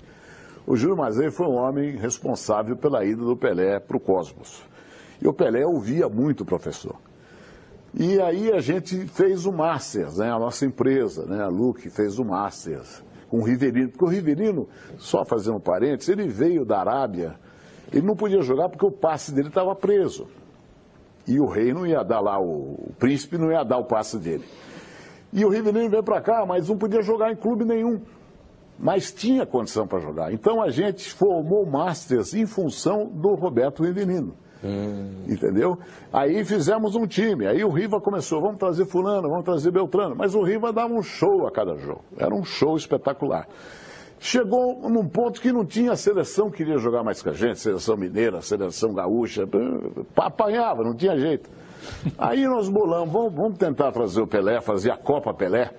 [0.65, 4.63] O Júlio Mazei foi um homem responsável pela ida do Pelé para o Cosmos.
[5.21, 6.95] E o Pelé ouvia muito o professor.
[7.93, 10.31] E aí a gente fez o Masters, né?
[10.31, 11.43] A nossa empresa, né?
[11.43, 13.89] A Luke fez o Masters com o Riverino.
[13.89, 14.69] Porque o Riverino,
[14.99, 17.33] só fazendo parênteses, ele veio da Arábia,
[17.91, 20.27] ele não podia jogar porque o passe dele estava preso.
[21.27, 24.19] E o rei não ia dar lá, o, o príncipe não ia dar o passe
[24.19, 24.45] dele.
[25.31, 28.01] E o Riverino veio para cá, mas não podia jogar em clube nenhum.
[28.77, 30.31] Mas tinha condição para jogar.
[30.31, 34.35] Então a gente formou Masters em função do Roberto Riverino.
[34.63, 35.25] Hum.
[35.27, 35.77] Entendeu?
[36.11, 37.45] Aí fizemos um time.
[37.45, 40.15] Aí o Riva começou, vamos trazer fulano, vamos trazer Beltrano.
[40.15, 42.03] Mas o Riva dava um show a cada jogo.
[42.17, 43.47] Era um show espetacular.
[44.19, 47.97] Chegou num ponto que não tinha seleção que queria jogar mais com a gente, seleção
[47.97, 49.43] mineira, seleção gaúcha,
[50.15, 51.49] apanhava, não tinha jeito.
[52.17, 55.71] Aí nós bolamos, vamos, vamos tentar trazer o Pelé, fazer a Copa Pelé,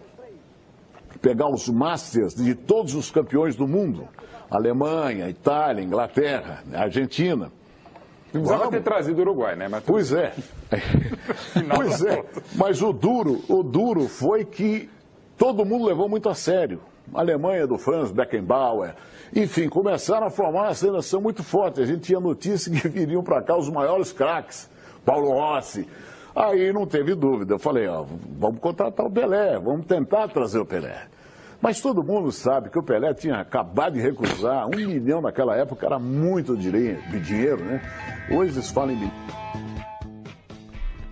[1.22, 4.06] pegar os Masters de todos os campeões do mundo,
[4.50, 7.50] Alemanha, Itália, Inglaterra, Argentina.
[8.34, 9.68] Não precisava ter trazido o Uruguai, né?
[9.68, 9.84] Mas...
[9.84, 10.32] Pois é.
[11.74, 12.24] pois é.
[12.54, 14.90] Mas o duro, o duro foi que
[15.38, 16.80] todo mundo levou muito a sério.
[17.14, 18.94] A Alemanha do Franz Beckenbauer.
[19.34, 21.80] Enfim, começaram a formar uma seleção muito forte.
[21.80, 24.68] A gente tinha notícia que viriam para cá os maiores craques.
[25.04, 25.86] Paulo Rossi.
[26.34, 27.54] Aí não teve dúvida.
[27.54, 28.04] Eu falei, ó,
[28.38, 31.06] vamos contratar o Pelé, vamos tentar trazer o Pelé.
[31.64, 35.86] Mas todo mundo sabe que o Pelé tinha acabado de recusar um milhão naquela época,
[35.86, 37.80] era muito dinheiro, né?
[38.30, 39.10] Hoje eles falam em.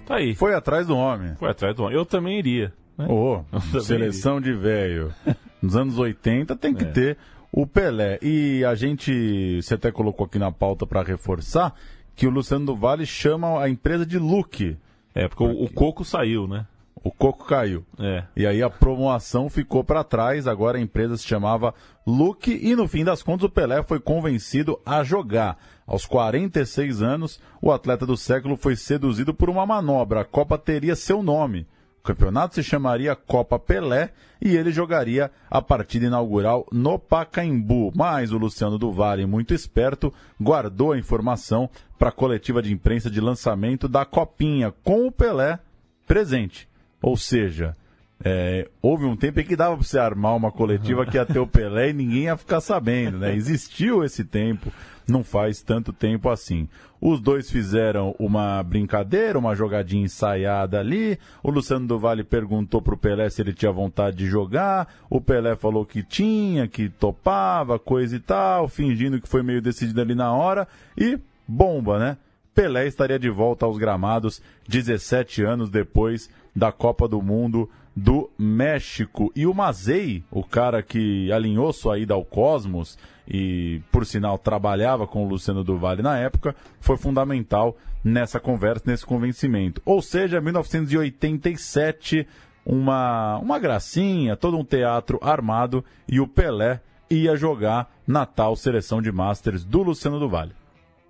[0.05, 0.35] Tá aí.
[0.35, 1.35] Foi atrás do homem.
[1.37, 1.97] Foi atrás do homem.
[1.97, 2.71] Eu também iria.
[2.99, 3.07] Né?
[3.09, 3.43] Oh,
[3.81, 4.53] seleção iria.
[4.53, 5.15] de velho.
[5.63, 6.91] Nos anos 80 tem que é.
[6.91, 7.19] ter
[7.51, 8.19] o Pelé.
[8.21, 11.75] E a gente, você até colocou aqui na pauta para reforçar,
[12.15, 14.77] que o Luciano do Vale chama a empresa de Luke.
[15.15, 16.67] É, porque o, o Coco saiu, né?
[17.05, 17.85] O coco caiu.
[17.99, 18.25] É.
[18.37, 21.75] E aí a promoção ficou para trás, agora a empresa se chamava
[22.07, 25.59] Luke e no fim das contas o Pelé foi convencido a jogar.
[25.87, 30.21] Aos 46 anos, o atleta do século foi seduzido por uma manobra.
[30.21, 31.67] A Copa teria seu nome.
[31.99, 34.11] O campeonato se chamaria Copa Pelé
[34.41, 37.93] e ele jogaria a partida inaugural no Pacaembu.
[37.95, 43.09] Mas o Luciano do Vale, muito esperto, guardou a informação para a coletiva de imprensa
[43.09, 45.61] de lançamento da Copinha, com o Pelé
[46.07, 46.69] presente.
[47.03, 47.77] Ou seja,
[48.25, 51.41] é, houve um tempo em que dava para você armar uma coletiva que ia ter
[51.41, 53.35] o Pelé e ninguém ia ficar sabendo, né?
[53.35, 54.73] Existiu esse tempo,
[55.09, 56.69] não faz tanto tempo assim.
[57.01, 61.19] Os dois fizeram uma brincadeira, uma jogadinha ensaiada ali.
[61.43, 64.87] O Luciano do Vale perguntou pro Pelé se ele tinha vontade de jogar.
[65.11, 70.01] O Pelé falou que tinha, que topava, coisa e tal, fingindo que foi meio decidido
[70.01, 70.69] ali na hora.
[70.97, 72.17] E bomba, né?
[72.55, 79.31] Pelé estaria de volta aos gramados 17 anos depois da Copa do Mundo do México.
[79.37, 85.07] E o Mazei, o cara que alinhou sua ida ao Cosmos e, por sinal, trabalhava
[85.07, 89.81] com o Luciano do Vale na época, foi fundamental nessa conversa, nesse convencimento.
[89.85, 92.27] Ou seja, 1987,
[92.65, 99.03] uma, uma gracinha, todo um teatro armado e o Pelé ia jogar na tal seleção
[99.03, 100.62] de Masters do Luciano do Vale.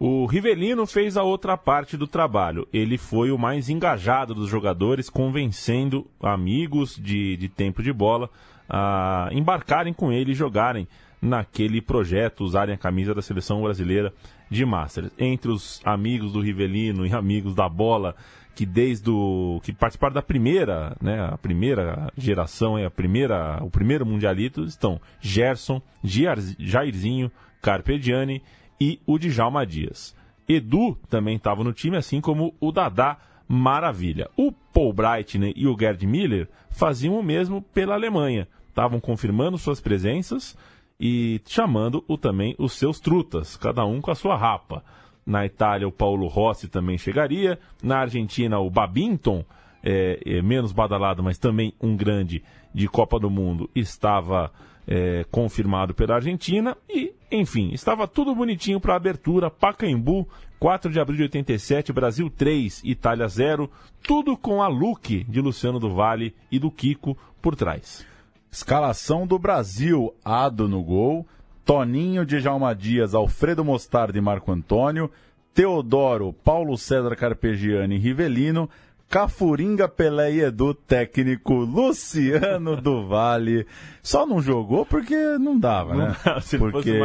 [0.04, 2.66] O Rivelino fez a outra parte do trabalho.
[2.72, 8.28] Ele foi o mais engajado dos jogadores, convencendo amigos de, de tempo de bola
[8.68, 10.88] a embarcarem com ele e jogarem
[11.20, 14.12] naquele projeto, usarem a camisa da seleção brasileira
[14.50, 15.12] de Masters.
[15.16, 18.16] Entre os amigos do Rivelino e amigos da bola,
[18.56, 23.70] que desde o que participaram da primeira, né, a primeira geração, é a primeira, o
[23.70, 28.42] primeiro mundialito, estão Gerson, Jairzinho, Carpegiani
[28.82, 30.12] e o Djalma Dias.
[30.48, 33.16] Edu também estava no time, assim como o Dadá
[33.46, 34.28] Maravilha.
[34.36, 38.48] O Paul Breitner e o Gerd Miller faziam o mesmo pela Alemanha.
[38.68, 40.58] Estavam confirmando suas presenças
[40.98, 44.82] e chamando o, também os seus trutas, cada um com a sua rapa.
[45.24, 47.56] Na Itália, o Paulo Rossi também chegaria.
[47.80, 49.44] Na Argentina, o Babington,
[49.80, 52.42] é, é, menos badalado, mas também um grande
[52.74, 54.50] de Copa do Mundo, estava
[54.88, 56.76] é, confirmado pela Argentina.
[56.88, 59.50] E, enfim, estava tudo bonitinho para a abertura.
[59.50, 63.70] Pacaembu, 4 de abril de 87, Brasil 3, Itália 0.
[64.02, 68.06] Tudo com a look de Luciano do Vale e do Kiko por trás.
[68.50, 71.26] Escalação do Brasil: Ado no gol,
[71.64, 75.10] Toninho, Djalma Dias, Alfredo Mostarda e Marco Antônio,
[75.54, 78.68] Teodoro, Paulo César Carpegiani e Rivelino,
[79.12, 83.66] Cafuringa, Pelé e Edu, técnico Luciano do Vale.
[84.02, 86.16] Só não jogou porque não dava, né?
[86.40, 86.98] Se porque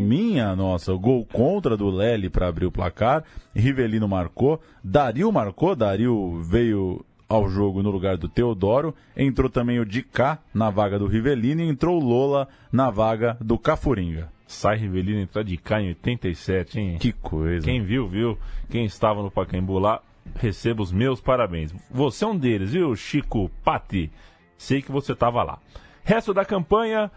[0.00, 3.22] minha, nossa, o gol contra do Lely para abrir o placar,
[3.54, 8.94] Rivelino marcou, Dario marcou, Dario veio ao jogo no lugar do Teodoro.
[9.14, 13.58] Entrou também o Dicá na vaga do Rivelino e entrou o Lola na vaga do
[13.58, 14.30] Cafuringa.
[14.46, 16.96] Sai Rivelino entrar de cá em 87, hein?
[16.98, 17.62] Que coisa.
[17.62, 18.38] Quem viu, viu.
[18.70, 20.00] Quem estava no Pacaembu lá,
[20.34, 21.72] receba os meus parabéns.
[21.90, 24.10] Você é um deles, viu, Chico Pati?
[24.58, 25.58] Sei que você estava lá.
[26.02, 27.10] Resto da campanha: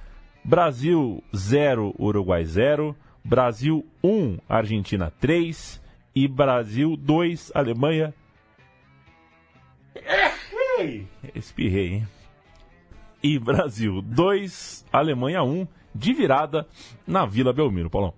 [0.43, 5.81] Brasil 0, Uruguai 0, Brasil 1, Argentina 3
[6.15, 8.13] e Brasil 2, Alemanha
[9.95, 11.07] Errei!
[11.35, 12.07] Espirrei, hein?
[13.21, 16.67] E Brasil 2, Alemanha 1, de virada
[17.05, 18.13] na Vila Belmiro, Paulão.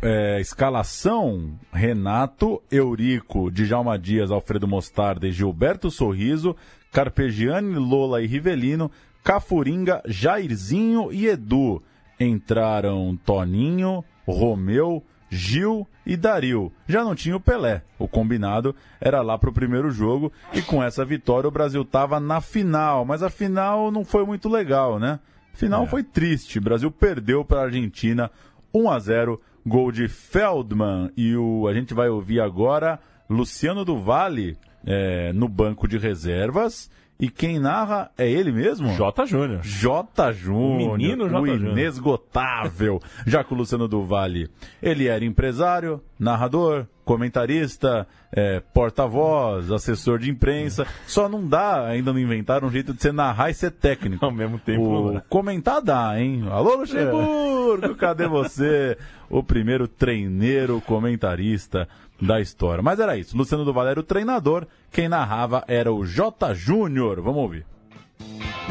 [0.00, 6.54] É, escalação: Renato, Eurico, Djalma Dias, Alfredo Mostarda e Gilberto Sorriso,
[6.92, 8.90] Carpegiani, Lola e Rivelino,
[9.24, 11.82] Cafuringa, Jairzinho e Edu.
[12.20, 16.72] Entraram Toninho, Romeu, Gil e Dario.
[16.86, 17.82] Já não tinha o Pelé.
[17.98, 22.18] O combinado era lá para o primeiro jogo e com essa vitória o Brasil estava
[22.18, 25.20] na final, mas a final não foi muito legal, né?
[25.52, 25.86] Final é.
[25.86, 26.58] foi triste.
[26.58, 28.30] O Brasil perdeu para a Argentina
[28.72, 31.10] 1 a 0, gol de Feldman.
[31.16, 36.90] E o a gente vai ouvir agora Luciano do Vale é, no banco de reservas
[37.20, 38.94] e quem narra é ele mesmo?
[38.94, 39.26] J.
[39.26, 39.60] Júnior.
[39.62, 40.32] J.
[40.32, 40.96] Júnior.
[40.96, 41.40] Menino J.
[41.40, 44.48] O inesgotável Jaco Luciano do Vale.
[44.80, 50.86] Ele era empresário, narrador, comentarista, é, porta-voz, assessor de imprensa.
[51.08, 54.24] Só não dá, ainda não inventaram um jeito de você narrar e ser técnico.
[54.24, 55.16] Ao mesmo tempo.
[55.16, 56.44] O comentar dá, hein?
[56.48, 57.94] Alô, Luxemburgo, é.
[57.94, 58.96] cadê você?
[59.30, 61.86] O primeiro treineiro comentarista
[62.20, 62.82] da história.
[62.82, 63.36] Mas era isso.
[63.36, 66.54] Luciano do Vale era o treinador, quem narrava era o J.
[66.54, 67.20] Júnior.
[67.20, 67.66] Vamos ouvir.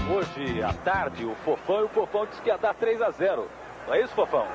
[0.10, 3.48] Hoje à tarde, o Fofão e o Fofão disse que ia dar 3 a 0
[3.88, 4.46] Não é isso, Fofão?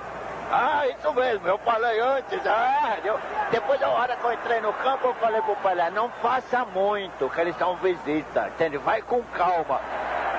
[0.50, 2.46] Ah, isso mesmo, eu falei antes.
[2.46, 3.18] Ah, eu,
[3.50, 7.30] depois da hora que eu entrei no campo, eu falei pro Pelé, não faça muito,
[7.30, 8.76] que eles são visita, entende?
[8.76, 9.80] Vai com calma.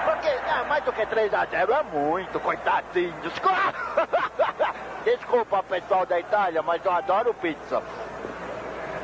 [0.05, 3.33] Porque ah, mais do que 3 a 0 é muito, coitadinhos.
[5.03, 7.81] Desculpa, pessoal da Itália, mas eu adoro pizza.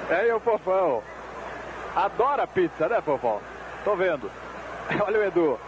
[0.10, 1.04] É, o Fofão.
[1.96, 3.40] Adora pizza, né, Fofão?
[3.84, 4.30] Tô vendo.
[5.06, 5.60] Olha o Edu.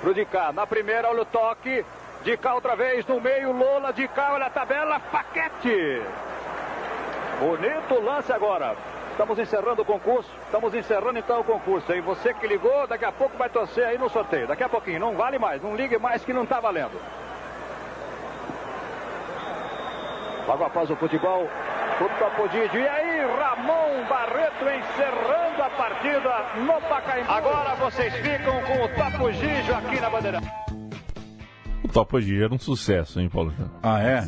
[0.00, 0.52] Pro de cá.
[0.52, 1.84] Na primeira, olha o toque.
[2.24, 3.52] De cá outra vez no meio.
[3.52, 4.98] Lola de cá, olha a tabela.
[4.98, 6.02] Paquete.
[7.38, 8.74] Bonito lance agora.
[9.12, 10.28] Estamos encerrando o concurso.
[10.46, 11.92] Estamos encerrando então o concurso.
[11.92, 14.48] E você que ligou, daqui a pouco vai torcer aí no sorteio.
[14.48, 14.98] Daqui a pouquinho.
[14.98, 15.62] Não vale mais.
[15.62, 17.00] Não ligue mais que não tá valendo.
[20.46, 21.44] Logo após o futebol,
[22.00, 22.80] o Topodídio.
[22.80, 27.30] E aí, Ramon Barreto encerrando a partida no Pacaembu.
[27.30, 30.40] Agora vocês ficam com o Topodídio aqui na bandeira.
[31.84, 33.52] O Topodídio era um sucesso, hein, Paulo?
[33.82, 34.24] Ah, é?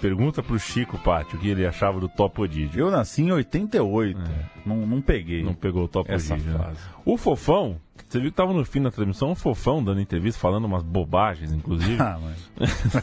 [0.00, 2.80] Pergunta pro Chico Pátio o que ele achava do Topodídio.
[2.80, 4.18] Eu nasci em 88.
[4.18, 4.24] É.
[4.66, 5.42] Não, não peguei.
[5.42, 6.36] Não pegou o Topodídio.
[6.36, 6.72] Né?
[7.04, 10.64] O Fofão, você viu que tava no fim da transmissão, um fofão dando entrevista, falando
[10.64, 12.00] umas bobagens, inclusive.
[12.00, 12.50] Ah, mas...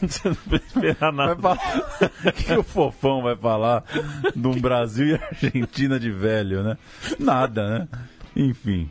[0.00, 1.52] você não precisa esperar nada.
[1.52, 3.84] O que o fofão vai falar
[4.34, 6.76] de um Brasil e Argentina de velho, né?
[7.18, 7.88] Nada, né?
[8.34, 8.90] Enfim.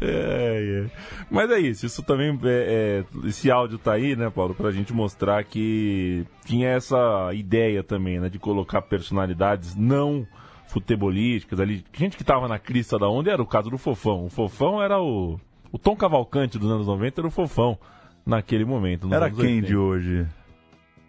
[0.00, 0.90] É, é.
[1.30, 4.92] Mas é isso, isso também é, é, esse áudio tá aí, né, Paulo, pra gente
[4.92, 10.26] mostrar que tinha essa ideia também, né, de colocar personalidades não
[10.70, 14.26] futebolísticas ali, gente que tava na crista da onda era o caso do Fofão.
[14.26, 15.38] O Fofão era o
[15.72, 17.78] o Tom Cavalcante dos anos 90 era o Fofão
[18.26, 19.12] naquele momento.
[19.12, 19.66] Era quem 80.
[19.66, 20.26] de hoje?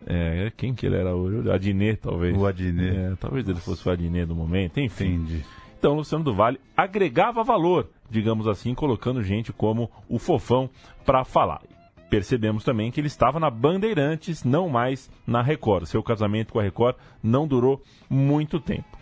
[0.05, 1.47] É, quem que ele era hoje?
[1.47, 2.37] O Adnet, talvez.
[2.37, 2.95] O Adnet.
[2.95, 5.15] É, talvez ele fosse o Adnet do momento, enfim.
[5.15, 5.45] Entendi.
[5.77, 10.69] Então, Luciano do Vale agregava valor, digamos assim, colocando gente como o Fofão
[11.03, 11.61] para falar.
[12.07, 15.85] Percebemos também que ele estava na Bandeirantes, não mais na Record.
[15.85, 19.00] Seu casamento com a Record não durou muito tempo.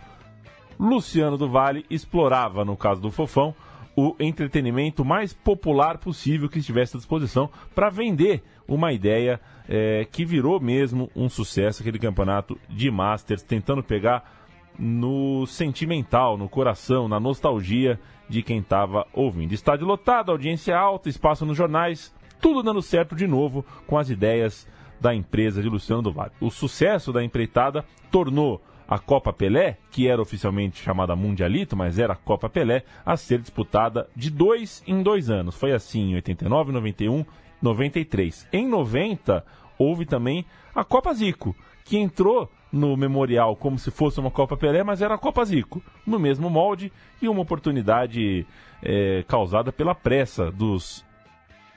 [0.80, 3.54] Luciano do Vale explorava, no caso do Fofão,
[3.94, 10.24] o entretenimento mais popular possível que estivesse à disposição para vender uma ideia é, que
[10.24, 14.40] virou mesmo um sucesso, aquele campeonato de Masters, tentando pegar
[14.78, 19.52] no sentimental, no coração, na nostalgia de quem estava ouvindo.
[19.52, 24.66] Estádio lotado, audiência alta, espaço nos jornais, tudo dando certo de novo com as ideias
[24.98, 26.32] da empresa de Luciano do Vale.
[26.40, 32.14] O sucesso da empreitada tornou a Copa Pelé, que era oficialmente chamada Mundialito, mas era
[32.14, 35.54] a Copa Pelé, a ser disputada de dois em dois anos.
[35.54, 37.24] Foi assim em 89, 91,
[37.62, 38.48] 93.
[38.52, 39.46] Em 90,
[39.78, 44.82] houve também a Copa Zico, que entrou no memorial como se fosse uma Copa Pelé,
[44.82, 48.44] mas era a Copa Zico, no mesmo molde e uma oportunidade
[48.82, 51.04] é, causada pela pressa dos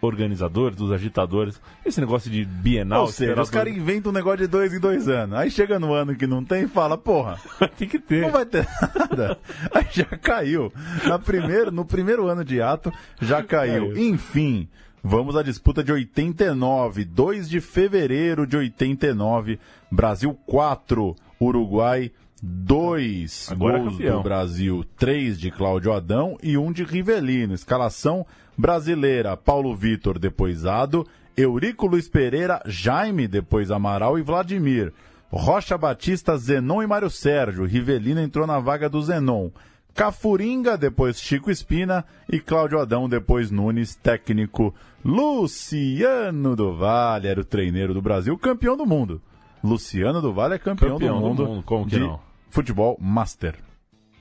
[0.05, 1.59] organizadores, dos agitadores.
[1.85, 3.01] Esse negócio de bienal.
[3.01, 5.37] Ou seja, os caras inventam um negócio de dois em dois anos.
[5.37, 7.39] Aí chega no ano que não tem e fala, porra,
[7.77, 8.21] tem que ter.
[8.21, 9.37] Não vai ter nada.
[9.73, 10.71] Aí já caiu.
[11.05, 12.91] Na primeiro, no primeiro ano de ato,
[13.21, 13.97] já caiu.
[13.97, 14.67] Enfim.
[15.05, 19.59] Vamos à disputa de 89, 2 de fevereiro de 89,
[19.91, 22.09] Brasil 4, Uruguai
[22.45, 27.53] 2 Agora gols é do Brasil, 3 de Cláudio Adão e 1 um de Rivelino.
[27.53, 28.25] Escalação
[28.57, 34.93] brasileira, Paulo Vitor, depois Ado, Eurico Luiz Pereira, Jaime, depois Amaral e Vladimir.
[35.31, 37.65] Rocha Batista, Zenon e Mário Sérgio.
[37.65, 39.49] Rivelino entrou na vaga do Zenon.
[39.93, 44.73] Cafuringa, depois Chico Espina e Cláudio Adão, depois Nunes, técnico
[45.05, 49.21] Luciano do Vale, era o treineiro do Brasil, campeão do mundo.
[49.63, 52.19] Luciano do Vale é campeão, campeão do, mundo do mundo, como que não?
[52.49, 53.55] futebol master.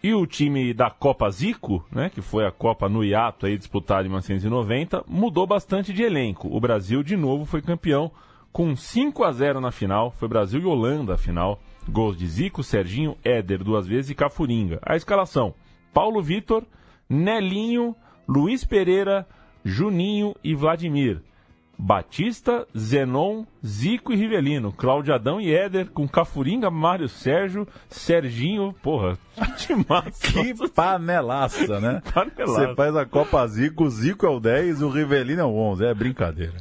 [0.02, 4.02] E o time da Copa Zico, né, que foi a Copa no hiato aí disputada
[4.02, 6.48] em 1990, mudou bastante de elenco.
[6.50, 8.10] O Brasil de novo foi campeão
[8.52, 10.10] com 5 a 0 na final.
[10.18, 11.60] Foi Brasil e Holanda a final.
[11.88, 14.80] Gols de Zico, Serginho, Éder duas vezes e Cafuringa.
[14.82, 15.54] A escalação:
[15.94, 16.64] Paulo Vitor,
[17.08, 17.94] Nelinho,
[18.28, 19.24] Luiz Pereira,
[19.64, 21.22] Juninho e Vladimir.
[21.84, 29.18] Batista, Zenon, Zico e Rivelino, Cláudio Adão e Éder, com Cafuringa, Mário Sérgio, Serginho, porra,
[29.58, 30.32] que massa.
[30.32, 32.00] Que panelaça, né?
[32.14, 32.66] Panelaça.
[32.68, 35.56] Você faz a Copa Zico, o Zico é o 10 e o Rivelino é o
[35.56, 36.54] 11, é brincadeira.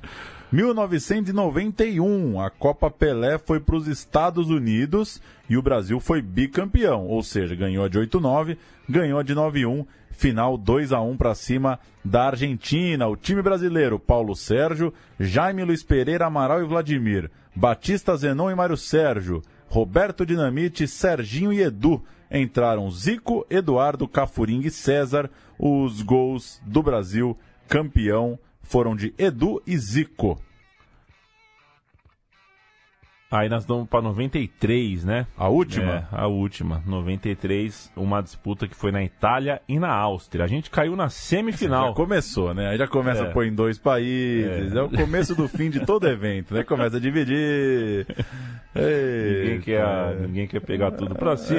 [0.52, 7.24] 1991, a Copa Pelé foi para os Estados Unidos e o Brasil foi bicampeão, ou
[7.24, 8.58] seja, ganhou a de 8-9,
[8.90, 13.08] ganhou a de 9-1 final 2 a 1 para cima da Argentina.
[13.08, 18.78] O time brasileiro, Paulo Sérgio, Jaime Luiz Pereira, Amaral e Vladimir, Batista Zenon e Mário
[18.78, 22.04] Sérgio, Roberto Dinamite, Serginho e Edu.
[22.30, 25.30] Entraram Zico, Eduardo, Cafuring e César.
[25.58, 27.38] Os gols do Brasil
[27.68, 30.42] campeão foram de Edu e Zico.
[33.32, 35.26] Aí nós vamos para 93, né?
[35.38, 35.94] A última?
[35.94, 36.84] É, a última.
[36.86, 40.44] 93, uma disputa que foi na Itália e na Áustria.
[40.44, 41.88] A gente caiu na semifinal.
[41.88, 42.68] Já começou, né?
[42.68, 43.30] Aí já começa é.
[43.30, 44.76] a pôr em dois países.
[44.76, 44.78] É.
[44.78, 44.82] é.
[44.82, 46.62] o começo do fim de todo evento, né?
[46.66, 48.06] Começa a dividir.
[48.76, 51.56] Ei, ninguém, quer, ninguém quer pegar tudo para si.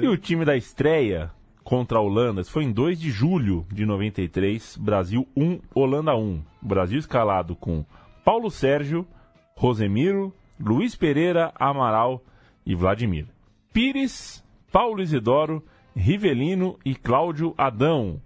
[0.00, 1.32] E o time da estreia
[1.70, 6.42] contra a Holanda, isso foi em 2 de julho de 93, Brasil 1, Holanda 1.
[6.60, 7.84] Brasil escalado com
[8.24, 9.06] Paulo Sérgio,
[9.54, 12.24] Rosemiro, Luiz Pereira, Amaral
[12.66, 13.28] e Vladimir.
[13.72, 15.64] Pires, Paulo Isidoro,
[15.94, 18.20] Rivelino e Cláudio Adão.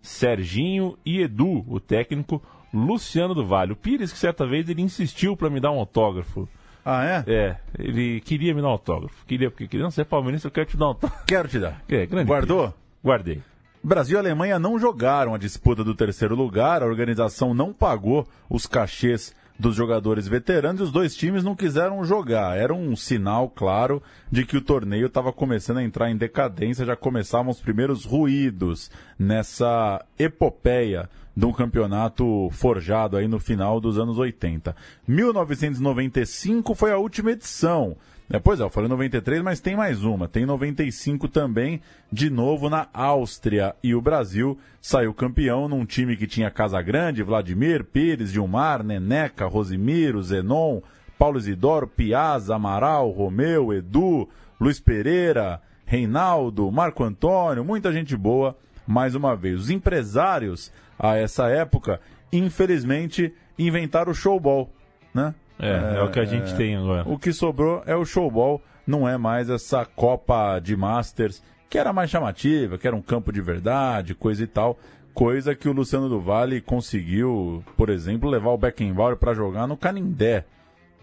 [0.00, 2.40] Serginho e Edu, o técnico
[2.72, 3.72] Luciano do Vale.
[3.72, 6.48] O Pires, que certa vez ele insistiu para me dar um autógrafo.
[6.88, 7.24] Ah, é?
[7.26, 9.26] É, ele queria me dar um autógrafo.
[9.26, 11.24] Queria, porque queria, não, você é palmeirense, eu quero te dar um autógrafo.
[11.26, 11.82] Quero te dar.
[11.88, 12.72] É, grande Guardou?
[13.04, 13.42] Guardei.
[13.82, 18.66] Brasil e Alemanha não jogaram a disputa do terceiro lugar, a organização não pagou os
[18.66, 22.56] cachês dos jogadores veteranos e os dois times não quiseram jogar.
[22.56, 26.96] Era um sinal claro de que o torneio estava começando a entrar em decadência, já
[26.96, 34.18] começavam os primeiros ruídos nessa epopeia de um campeonato forjado aí no final dos anos
[34.18, 34.74] 80.
[35.06, 37.96] 1995 foi a última edição.
[38.28, 40.26] É, pois é, eu falei 93, mas tem mais uma.
[40.26, 43.76] Tem 95 também, de novo na Áustria.
[43.82, 49.46] E o Brasil saiu campeão num time que tinha Casa Grande, Vladimir, Pires, Gilmar, Neneca,
[49.46, 50.80] Rosimiro, Zenon,
[51.16, 54.28] Paulo Isidoro, Piazza, Amaral, Romeu, Edu,
[54.60, 58.56] Luiz Pereira, Reinaldo, Marco Antônio, muita gente boa.
[58.84, 62.00] Mais uma vez, os empresários a essa época,
[62.32, 64.70] infelizmente, inventaram o showball,
[65.14, 65.32] né?
[65.58, 67.08] É, é, o que a gente é, tem agora.
[67.08, 71.92] O que sobrou é o showball, não é mais essa Copa de Masters, que era
[71.92, 74.78] mais chamativa, que era um campo de verdade, coisa e tal.
[75.14, 79.76] Coisa que o Luciano do Vale conseguiu, por exemplo, levar o Beckenbauer para jogar no
[79.76, 80.44] Canindé.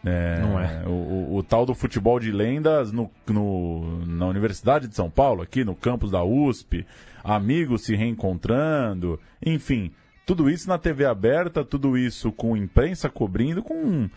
[0.05, 0.83] É, não é.
[0.85, 5.41] O, o, o, tal do futebol de lendas no, no, na Universidade de São Paulo,
[5.41, 6.85] aqui no campus da USP,
[7.23, 9.91] amigos se reencontrando, enfim,
[10.25, 14.09] tudo isso na TV aberta, tudo isso com imprensa cobrindo, com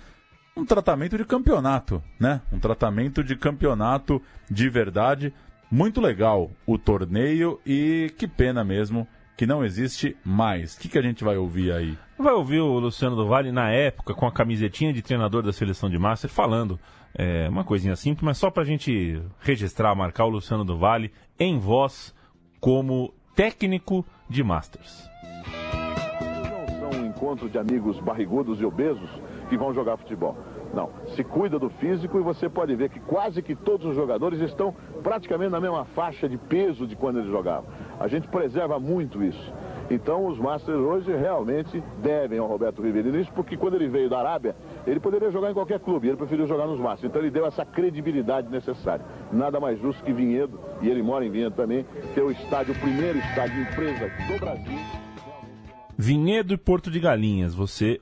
[0.56, 2.40] um tratamento de campeonato, né?
[2.50, 5.32] Um tratamento de campeonato de verdade.
[5.70, 10.74] Muito legal o torneio e que pena mesmo que não existe mais.
[10.74, 11.98] O que, que a gente vai ouvir aí?
[12.18, 15.90] Vai ouvir o Luciano do Vale na época com a camisetinha de treinador da seleção
[15.90, 16.80] de Master falando
[17.14, 21.12] é, uma coisinha simples, mas só para a gente registrar, marcar o Luciano do Vale
[21.38, 22.14] em voz
[22.58, 25.10] como técnico de Masters.
[26.80, 29.10] Não são um encontro de amigos barrigudos e obesos
[29.48, 30.36] que vão jogar futebol.
[30.74, 34.40] Não, se cuida do físico e você pode ver que quase que todos os jogadores
[34.40, 37.70] estão praticamente na mesma faixa de peso de quando eles jogavam.
[37.98, 39.52] A gente preserva muito isso.
[39.88, 44.18] Então os Masters hoje realmente devem ao Roberto Rivelino isso, porque quando ele veio da
[44.18, 47.10] Arábia, ele poderia jogar em qualquer clube, ele preferiu jogar nos Masters.
[47.10, 49.04] Então ele deu essa credibilidade necessária.
[49.32, 52.78] Nada mais justo que Vinhedo, e ele mora em Vinhedo também, ter o estádio, o
[52.78, 54.78] primeiro estádio de empresa do Brasil.
[55.96, 58.00] Vinhedo e Porto de Galinhas, você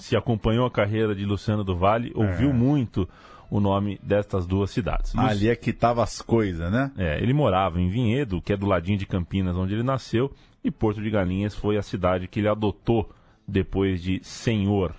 [0.00, 2.52] se acompanhou a carreira de Luciano do Vale, ouviu é.
[2.52, 3.08] muito
[3.50, 5.16] o nome destas duas cidades.
[5.16, 6.92] Ali é que tava as coisas, né?
[6.96, 10.32] É, ele morava em Vinhedo, que é do ladinho de Campinas, onde ele nasceu,
[10.62, 13.10] e Porto de Galinhas foi a cidade que ele adotou
[13.46, 14.94] depois de senhor.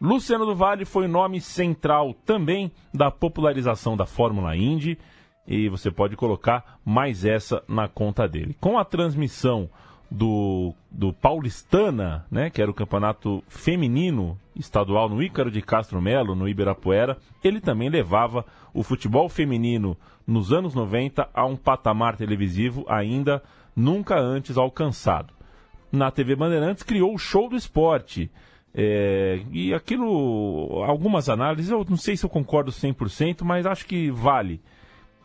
[0.00, 4.96] Luciano do Vale foi nome central também da popularização da Fórmula Indy,
[5.46, 8.56] e você pode colocar mais essa na conta dele.
[8.60, 9.68] Com a transmissão
[10.10, 16.34] do, do Paulistana, né, que era o campeonato feminino estadual no Ícaro de Castro Melo,
[16.34, 18.44] no Ibirapuera, ele também levava
[18.74, 19.96] o futebol feminino
[20.26, 23.42] nos anos 90 a um patamar televisivo ainda
[23.74, 25.32] nunca antes alcançado.
[25.92, 28.30] Na TV Bandeirantes criou o Show do Esporte.
[28.72, 34.10] É, e aquilo, algumas análises, eu não sei se eu concordo 100%, mas acho que
[34.10, 34.60] vale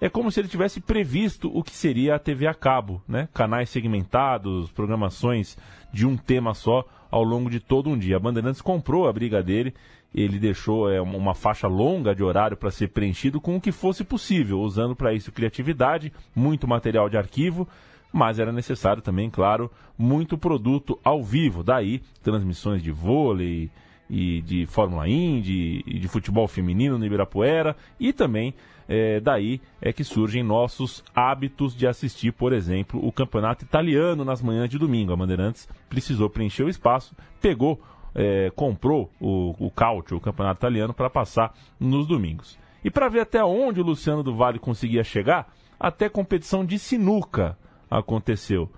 [0.05, 3.27] é como se ele tivesse previsto o que seria a TV a cabo, né?
[3.33, 5.57] Canais segmentados, programações
[5.91, 8.17] de um tema só ao longo de todo um dia.
[8.17, 9.73] A Bandeirantes comprou a briga dele,
[10.13, 14.03] ele deixou é, uma faixa longa de horário para ser preenchido com o que fosse
[14.03, 17.67] possível, usando para isso criatividade, muito material de arquivo,
[18.13, 21.63] mas era necessário também, claro, muito produto ao vivo.
[21.63, 23.71] Daí, transmissões de vôlei
[24.07, 28.53] e de Fórmula Indy e de futebol feminino no Ibirapuera e também
[28.87, 34.41] é, daí é que surgem nossos hábitos de assistir, por exemplo, o campeonato italiano nas
[34.41, 35.11] manhãs de domingo.
[35.11, 37.81] A Bandeirantes precisou preencher o espaço, pegou,
[38.13, 42.57] é, comprou o, o Calcio, o campeonato italiano, para passar nos domingos.
[42.83, 47.57] E para ver até onde o Luciano do Vale conseguia chegar, até competição de sinuca
[47.89, 48.69] aconteceu.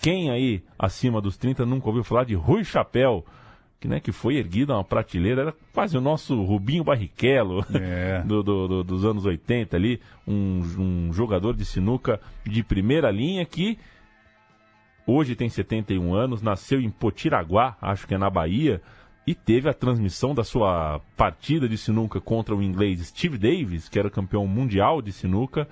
[0.00, 3.24] Quem aí acima dos 30 nunca ouviu falar de Rui Chapéu?
[3.82, 8.22] Que, né, que foi erguida uma prateleira, era quase o nosso Rubinho Barrichello é.
[8.24, 13.44] do, do, do, dos anos 80 ali, um, um jogador de sinuca de primeira linha
[13.44, 13.76] que
[15.04, 18.80] hoje tem 71 anos, nasceu em Potiraguá, acho que é na Bahia,
[19.26, 23.98] e teve a transmissão da sua partida de sinuca contra o inglês Steve Davis, que
[23.98, 25.66] era campeão mundial de sinuca.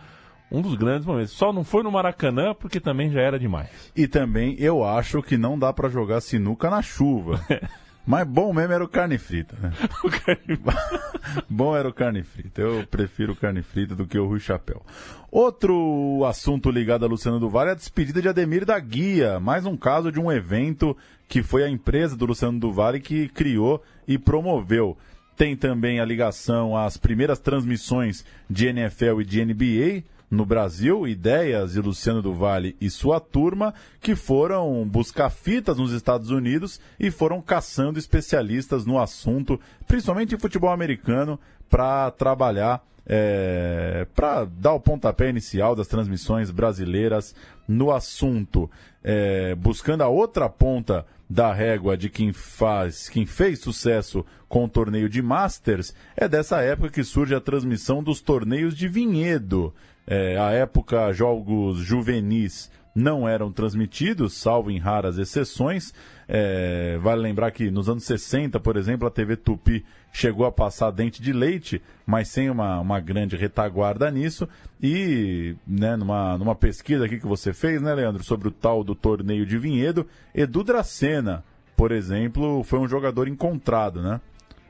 [0.51, 1.33] Um dos grandes momentos.
[1.33, 3.93] Só não foi no Maracanã porque também já era demais.
[3.95, 7.41] E também eu acho que não dá para jogar sinuca na chuva.
[8.11, 9.73] Mas bom mesmo era o carne frita, né?
[10.03, 10.59] o carne...
[11.49, 12.61] bom era o carne frita.
[12.61, 14.85] Eu prefiro carne frita do que o Rui Chapéu.
[15.31, 19.39] Outro assunto ligado a Luciano do Vale é a despedida de Ademir da Guia.
[19.39, 20.97] Mais um caso de um evento
[21.29, 24.99] que foi a empresa do Luciano do Vale que criou e promoveu.
[25.37, 31.75] Tem também a ligação às primeiras transmissões de NFL e de NBA no Brasil, Ideias
[31.75, 37.11] e Luciano do Vale e sua turma, que foram buscar fitas nos Estados Unidos e
[37.11, 44.81] foram caçando especialistas no assunto, principalmente em futebol americano, para trabalhar, é, para dar o
[44.81, 47.35] pontapé inicial das transmissões brasileiras
[47.67, 48.71] no assunto.
[49.03, 54.69] É, buscando a outra ponta da régua de quem faz, quem fez sucesso com o
[54.69, 59.73] torneio de Masters, é dessa época que surge a transmissão dos torneios de vinhedo.
[60.11, 65.95] É, a época, jogos juvenis não eram transmitidos, salvo em raras exceções.
[66.27, 70.91] É, vale lembrar que nos anos 60, por exemplo, a TV Tupi chegou a passar
[70.91, 74.49] dente de leite, mas sem uma, uma grande retaguarda nisso.
[74.83, 78.97] E né, numa, numa pesquisa aqui que você fez, né, Leandro, sobre o tal do
[78.97, 80.05] torneio de vinhedo,
[80.35, 81.45] Edu Dracena,
[81.77, 84.21] por exemplo, foi um jogador encontrado, né?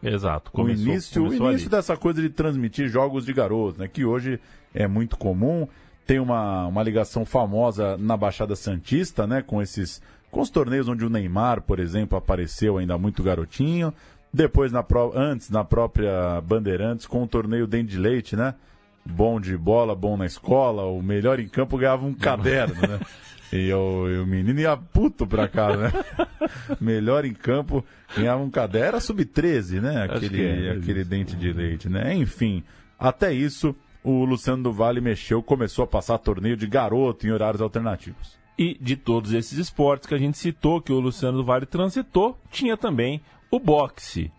[0.03, 0.51] Exato.
[0.51, 4.41] Começou, o início, o início dessa coisa de transmitir jogos de garotos, né, que hoje
[4.75, 5.69] é muito comum.
[6.07, 11.05] Tem uma, uma ligação famosa na Baixada Santista, né, com esses com os torneios onde
[11.05, 13.93] o Neymar, por exemplo, apareceu ainda muito garotinho.
[14.33, 15.13] Depois, na pro...
[15.17, 18.55] antes, na própria Bandeirantes, com o torneio Dente de Leite, né?
[19.05, 23.01] Bom de bola, bom na escola, o melhor em campo ganhava um caderno, né?
[23.53, 25.93] E o, e o menino ia puto pra cá, né?
[26.81, 27.85] melhor em campo
[28.17, 28.89] ganhava um caderno.
[28.89, 30.05] Era sub-13, né?
[30.05, 32.15] Aquele, é, aquele dente de leite, né?
[32.15, 32.63] Enfim,
[32.99, 33.75] até isso,
[34.05, 38.39] o Luciano do Vale mexeu, começou a passar torneio de garoto em horários alternativos.
[38.59, 42.39] E de todos esses esportes que a gente citou, que o Luciano do Vale transitou,
[42.51, 43.21] tinha também
[43.51, 44.31] o boxe.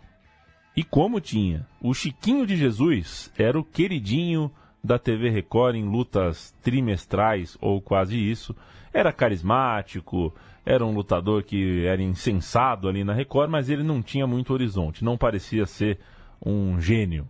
[0.75, 1.67] E como tinha?
[1.81, 4.49] O Chiquinho de Jesus era o queridinho
[4.83, 8.55] da TV Record em lutas trimestrais, ou quase isso.
[8.93, 10.33] Era carismático,
[10.65, 15.03] era um lutador que era insensado ali na Record, mas ele não tinha muito horizonte,
[15.03, 15.99] não parecia ser
[16.45, 17.27] um gênio.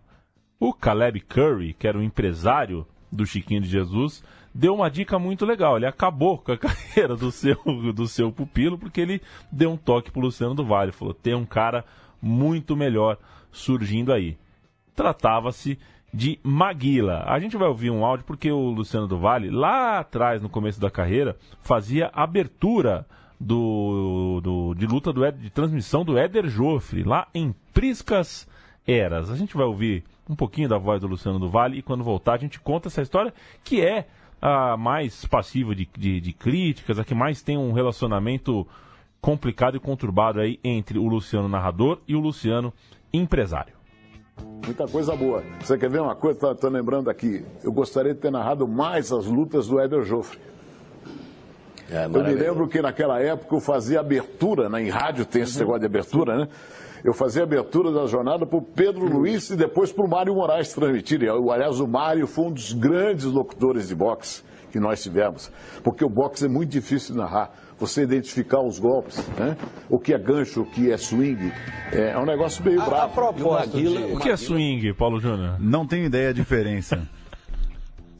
[0.59, 5.45] O Caleb Curry, que era o empresário do Chiquinho de Jesus, deu uma dica muito
[5.45, 5.77] legal.
[5.77, 7.55] Ele acabou com a carreira do seu,
[7.93, 10.91] do seu pupilo, porque ele deu um toque pro Luciano do Vale.
[10.91, 11.83] Falou: tem um cara
[12.21, 13.17] muito melhor
[13.51, 14.37] surgindo aí.
[14.95, 15.79] Tratava-se
[16.13, 17.23] de Maguila.
[17.25, 20.79] A gente vai ouvir um áudio porque o Luciano do Vale, lá atrás, no começo
[20.79, 23.05] da carreira, fazia abertura
[23.39, 28.47] do, do de luta do, de transmissão do Éder Joffre, lá em Priscas
[28.85, 29.31] Eras.
[29.31, 32.33] A gente vai ouvir um pouquinho da voz do Luciano do Vale e quando voltar
[32.33, 33.33] a gente conta essa história
[33.63, 34.07] que é
[34.41, 38.67] a mais passiva de, de, de críticas, a que mais tem um relacionamento
[39.19, 42.73] complicado e conturbado aí entre o Luciano narrador e o Luciano
[43.13, 43.80] empresário.
[44.65, 45.43] Muita coisa boa.
[45.59, 46.51] Você quer ver uma coisa?
[46.51, 47.43] Estou lembrando aqui.
[47.63, 50.39] Eu gostaria de ter narrado mais as lutas do Éder Joffre.
[51.89, 54.81] É, eu me lembro que naquela época eu fazia abertura, né?
[54.81, 55.59] em rádio tem esse uhum.
[55.59, 56.47] negócio de abertura, né?
[57.03, 60.71] Eu fazia abertura da jornada para o Pedro Luiz e depois para o Mário Moraes
[60.71, 61.19] transmitir.
[61.23, 65.51] Aliás, o Mário foi um dos grandes locutores de boxe que nós tivemos,
[65.83, 67.51] porque o boxe é muito difícil de narrar.
[67.79, 69.57] Você identificar os golpes, né?
[69.89, 71.51] o que é gancho, o que é swing,
[71.91, 73.05] é, é um negócio meio a, bravo.
[73.05, 73.87] A propósito de...
[73.87, 75.57] O que é swing, Paulo Júnior?
[75.59, 77.07] Não tenho ideia a diferença.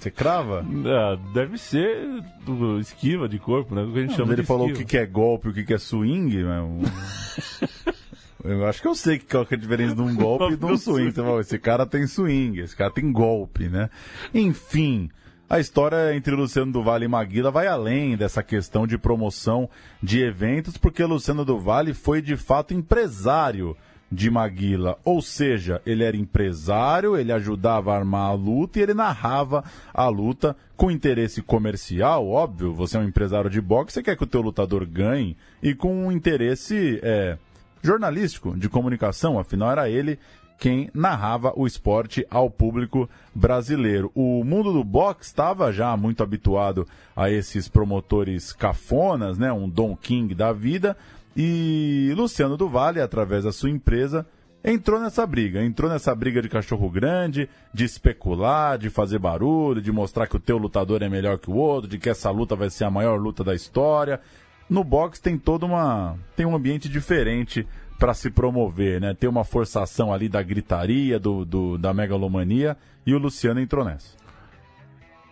[0.02, 0.66] Você crava?
[0.88, 3.84] Ah, deve ser do esquiva de corpo, né?
[3.84, 4.84] O que a gente Não, chama ele de falou esquiva.
[4.84, 6.38] o que é golpe, o que é swing,
[8.44, 10.66] Eu acho que eu sei qual que é a diferença de um golpe e de
[10.66, 11.12] um swing.
[11.12, 13.92] Você fala, esse cara tem swing, esse cara tem golpe, né?
[14.34, 15.12] Enfim,
[15.52, 19.70] a história entre Luciano do Vale e Maguila vai além dessa questão de promoção
[20.02, 23.76] de eventos, porque Luciano do Vale foi de fato empresário
[24.10, 28.94] de Maguila, ou seja, ele era empresário, ele ajudava a armar a luta e ele
[28.94, 29.62] narrava
[29.94, 34.24] a luta com interesse comercial, óbvio, você é um empresário de boxe, você quer que
[34.24, 37.38] o teu lutador ganhe e com um interesse é,
[37.84, 40.18] jornalístico, de comunicação, afinal era ele
[40.62, 44.12] quem narrava o esporte ao público brasileiro.
[44.14, 49.96] O mundo do boxe estava já muito habituado a esses promotores cafonas, né, um Don
[49.96, 50.96] King da vida,
[51.36, 54.24] e Luciano do Vale, através da sua empresa,
[54.64, 55.64] entrou nessa briga.
[55.64, 60.40] Entrou nessa briga de cachorro grande, de especular, de fazer barulho, de mostrar que o
[60.40, 63.20] teu lutador é melhor que o outro, de que essa luta vai ser a maior
[63.20, 64.22] luta da história.
[64.70, 67.68] No boxe tem toda uma tem um ambiente diferente
[68.02, 69.14] para se promover, né?
[69.14, 72.76] Tem uma forçação ali da gritaria, do, do, da megalomania
[73.06, 74.18] e o Luciano entrou nessa.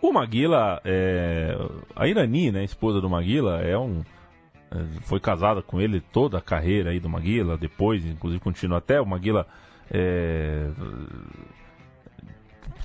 [0.00, 1.52] O Maguila, é...
[1.96, 4.02] a Irani, né, esposa do Maguila, é um
[4.70, 9.00] é, foi casada com ele toda a carreira aí do Maguila, depois, inclusive, continua até.
[9.00, 9.48] O Maguila
[9.90, 10.68] é,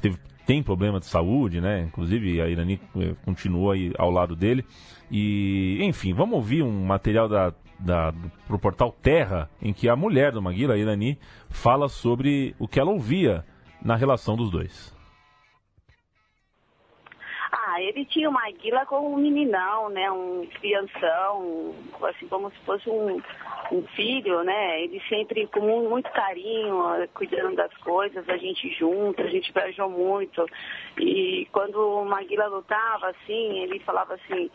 [0.02, 0.18] teve,
[0.48, 1.84] tem problema de saúde, né?
[1.84, 4.66] Inclusive, a Irani é, continua aí ao lado dele.
[5.12, 9.96] E, enfim, vamos ouvir um material da, da, do, pro portal Terra, em que a
[9.96, 11.18] mulher do Maguila, Irani,
[11.50, 13.46] fala sobre o que ela ouvia
[13.82, 14.96] na relação dos dois.
[17.52, 20.12] Ah, ele tinha uma Maguila como um meninão, né?
[20.12, 21.74] Um crianção,
[22.04, 23.22] assim como se fosse um,
[23.72, 24.82] um filho, né?
[24.82, 30.46] Ele sempre com muito carinho, cuidando das coisas, a gente junto, a gente viajou muito.
[31.00, 34.50] E quando o Maguila lutava, assim, ele falava assim,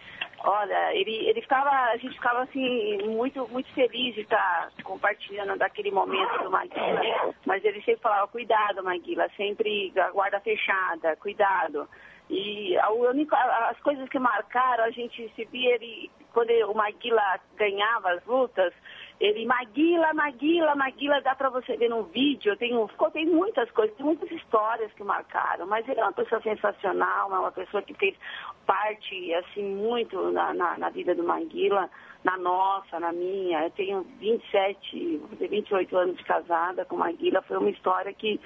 [0.45, 5.91] olha, ele, ele ficava, a gente ficava assim, muito, muito feliz de estar compartilhando daquele
[5.91, 7.35] momento do Maguila.
[7.47, 11.89] Mas ele sempre falava, cuidado, Maguila, sempre a guarda fechada, cuidado.
[12.31, 13.37] E a única,
[13.69, 18.73] as coisas que marcaram, a gente se via ele, quando o Maguila ganhava as lutas,
[19.21, 23.95] ele, Maguila, Maguila, Maguila, dá para você ver no vídeo, eu tenho, tem muitas coisas,
[23.95, 27.93] tem muitas histórias que marcaram, mas ele é uma pessoa sensacional, é uma pessoa que
[27.93, 28.17] fez
[28.67, 31.91] parte, assim, muito na, na, na vida do Maguila,
[32.25, 33.65] na nossa, na minha.
[33.65, 38.41] Eu tenho 27, 28 anos de casada com Maguila, foi uma história que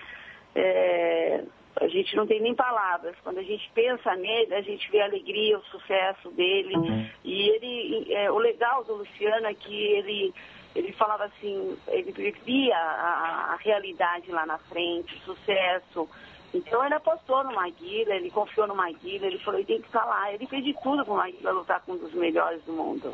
[0.56, 1.44] é,
[1.80, 3.16] a gente não tem nem palavras.
[3.22, 6.74] Quando a gente pensa nele, a gente vê a alegria, o sucesso dele.
[6.76, 7.06] Uhum.
[7.24, 10.34] E ele, é, o legal do Luciano é que ele,
[10.74, 16.08] ele falava assim, ele vivia a, a realidade lá na frente, o sucesso.
[16.52, 20.04] Então ele apostou no Maguila, ele confiou no Maguila, ele falou, ele tem que estar
[20.04, 20.32] lá.
[20.32, 23.12] Ele fez de tudo para o Maguila lutar com um dos melhores do mundo.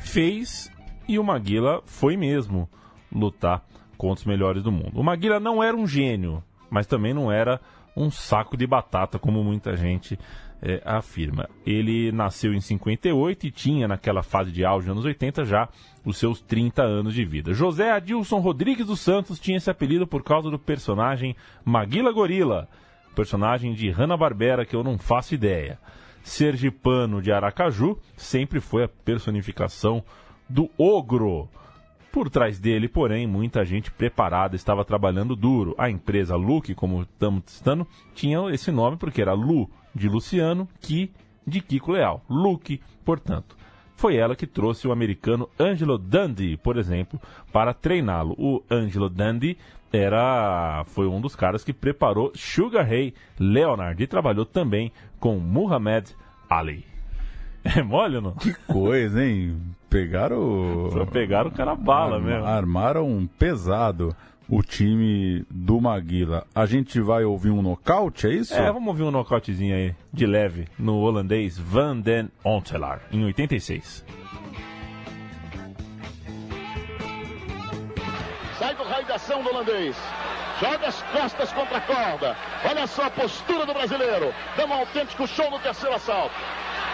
[0.00, 0.70] Fez
[1.08, 2.68] e o Maguila foi mesmo
[3.12, 3.62] lutar
[3.96, 4.98] contra os melhores do mundo.
[4.98, 7.60] O Maguila não era um gênio, mas também não era
[7.96, 10.18] um saco de batata, como muita gente
[10.64, 11.46] é, afirma.
[11.66, 15.68] Ele nasceu em 58 e tinha, naquela fase de auge, anos 80, já
[16.02, 17.52] os seus 30 anos de vida.
[17.52, 22.66] José Adilson Rodrigues dos Santos tinha esse apelido por causa do personagem Maguila Gorila,
[23.14, 25.78] personagem de Hanna-Barbera que eu não faço ideia.
[26.22, 30.02] Sergipano de Aracaju sempre foi a personificação
[30.48, 31.46] do ogro
[32.10, 35.74] por trás dele, porém, muita gente preparada estava trabalhando duro.
[35.76, 41.10] A empresa Luke, como estamos citando, tinha esse nome porque era Lu de Luciano, Ki
[41.46, 42.22] de Kiko Leal.
[42.28, 43.56] Luke, portanto.
[43.96, 47.20] Foi ela que trouxe o americano Angelo Dundee, por exemplo,
[47.52, 48.34] para treiná-lo.
[48.36, 49.56] O Angelo Dundee
[49.92, 54.90] era foi um dos caras que preparou Sugar Ray Leonard e trabalhou também
[55.20, 56.10] com Muhammad
[56.50, 56.84] Ali.
[57.64, 58.32] É mole ou não?
[58.32, 59.58] Que coisa, hein?
[59.88, 60.90] Pegaram.
[60.92, 62.44] Só pegaram o cara bala Arma, mesmo.
[62.44, 64.14] Armaram pesado
[64.48, 66.46] o time do Maguila.
[66.54, 68.54] A gente vai ouvir um nocaute, é isso?
[68.54, 74.04] É, vamos ouvir um nocautezinho aí, de leve, no holandês Van den Ontelaar, em 86.
[78.58, 79.96] Sai do raio de ação do holandês.
[80.60, 82.36] Joga as costas contra a corda.
[82.64, 84.32] Olha só a postura do brasileiro.
[84.56, 86.34] Dá um autêntico show no terceiro assalto.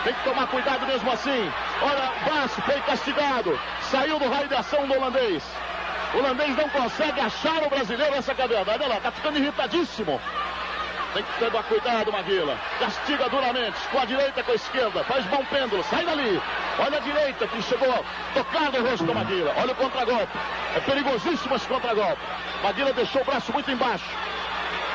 [0.02, 1.50] Tem que tomar cuidado mesmo assim.
[1.82, 3.58] Olha, Basso foi castigado.
[3.82, 5.44] Saiu do raio de ação do holandês.
[6.14, 8.64] O holandês não consegue achar o brasileiro nessa cadeira.
[8.66, 10.20] Olha lá, tá ficando irritadíssimo.
[11.14, 12.56] Tem que tomar cuidado, Maguila.
[12.78, 15.02] Castiga duramente, com a direita com a esquerda.
[15.04, 16.40] Faz bom pêndulo, sai dali.
[16.78, 18.02] Olha a direita que chegou a
[18.32, 19.52] tocar no rosto do Maguila.
[19.56, 20.38] Olha o contragolpe.
[20.76, 22.22] É perigosíssimo esse contragolpe.
[22.62, 24.04] Maguila deixou o braço muito embaixo.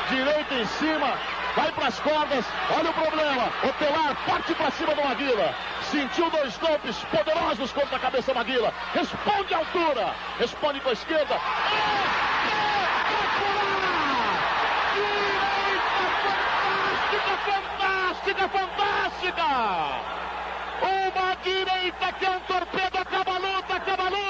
[0.09, 1.13] Direita em cima,
[1.55, 2.45] vai para as cordas,
[2.77, 3.49] olha o problema.
[3.63, 5.53] O Telar parte para cima do Maguila.
[5.95, 8.73] Sentiu dois golpes poderosos contra a cabeça do Maguila.
[8.93, 10.13] Responde à altura.
[10.37, 11.39] Responde com a esquerda.
[17.45, 19.45] Fantástica, fantástica!
[20.81, 24.25] Uma direita que é um torpedo, acaba a luta, acaba a luta!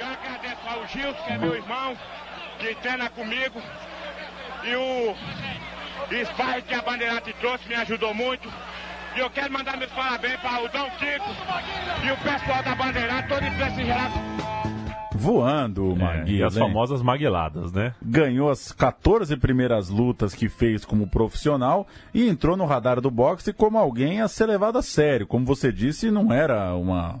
[0.00, 1.96] agradeço ao Gilson, que é meu irmão,
[2.58, 3.62] que treina comigo.
[4.64, 5.14] E o
[6.10, 8.48] Spy que a Bandeirante trouxe me ajudou muito.
[9.16, 11.30] E eu quero mandar meus parabéns para o Dom Tico
[12.04, 13.40] e o pessoal da Bandeirante, todo
[13.84, 14.10] geral.
[15.14, 16.28] Voando o Maguila.
[16.28, 16.62] É, e as hein?
[16.62, 17.94] famosas maguiladas, né?
[18.02, 23.52] Ganhou as 14 primeiras lutas que fez como profissional e entrou no radar do boxe
[23.52, 25.26] como alguém a ser levado a sério.
[25.26, 27.20] Como você disse, não era uma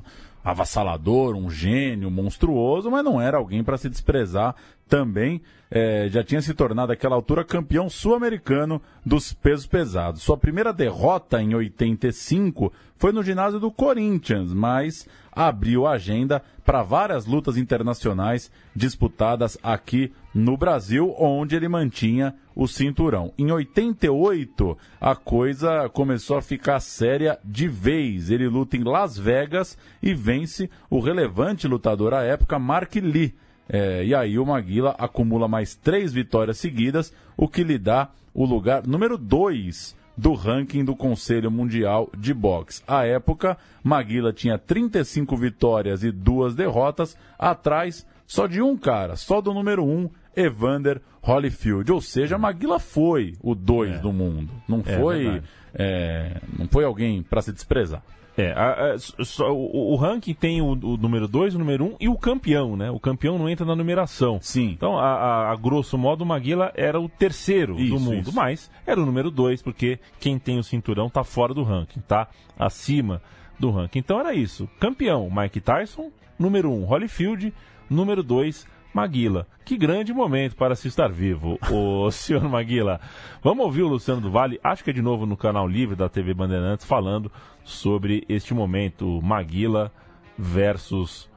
[0.50, 4.54] avassalador, um gênio monstruoso, mas não era alguém para se desprezar
[4.88, 5.42] também.
[5.68, 10.22] É, já tinha se tornado àquela altura campeão sul-americano dos pesos pesados.
[10.22, 16.84] Sua primeira derrota em 85 foi no ginásio do Corinthians, mas abriu a agenda para
[16.84, 23.32] várias lutas internacionais disputadas aqui no Brasil, onde ele mantinha o cinturão.
[23.38, 28.30] Em 88, a coisa começou a ficar séria de vez.
[28.30, 33.34] Ele luta em Las Vegas e vence o relevante lutador à época, Mark Lee.
[33.66, 38.44] É, e aí o Maguila acumula mais três vitórias seguidas, o que lhe dá o
[38.44, 42.82] lugar número dois do ranking do Conselho Mundial de Boxe.
[42.86, 49.40] À época, Maguila tinha 35 vitórias e duas derrotas, atrás só de um cara, só
[49.40, 51.90] do número um, Evander Holyfield.
[51.90, 53.98] Ou seja, a Maguila foi o 2 é.
[53.98, 54.52] do mundo.
[54.68, 55.42] Não É foi,
[55.74, 58.02] é, não foi alguém para se desprezar.
[58.38, 61.86] É, a- a- só- o, o ranking tem o, o número 2, o número 1
[61.88, 62.90] um, e o campeão, né?
[62.90, 64.38] O campeão não entra na numeração.
[64.42, 64.72] Sim.
[64.72, 68.34] Então, a, a- grosso modo, o Maguila era o terceiro do Isso, mundo, isso.
[68.34, 72.28] mas era o número 2, porque quem tem o cinturão tá fora do ranking, tá
[72.58, 73.22] acima
[73.58, 74.00] do ranking.
[74.00, 74.68] Então era isso.
[74.78, 76.10] Campeão, Mike Tyson.
[76.38, 77.54] Número 1, um, Holyfield.
[77.88, 78.66] Número 2,
[78.96, 79.46] Maguila.
[79.62, 82.98] Que grande momento para se estar vivo, o senhor Maguila.
[83.42, 86.08] Vamos ouvir o Luciano do Vale, acho que é de novo no canal livre da
[86.08, 87.30] TV Bandeirantes, falando
[87.62, 89.92] sobre este momento Maguila
[90.38, 91.30] versus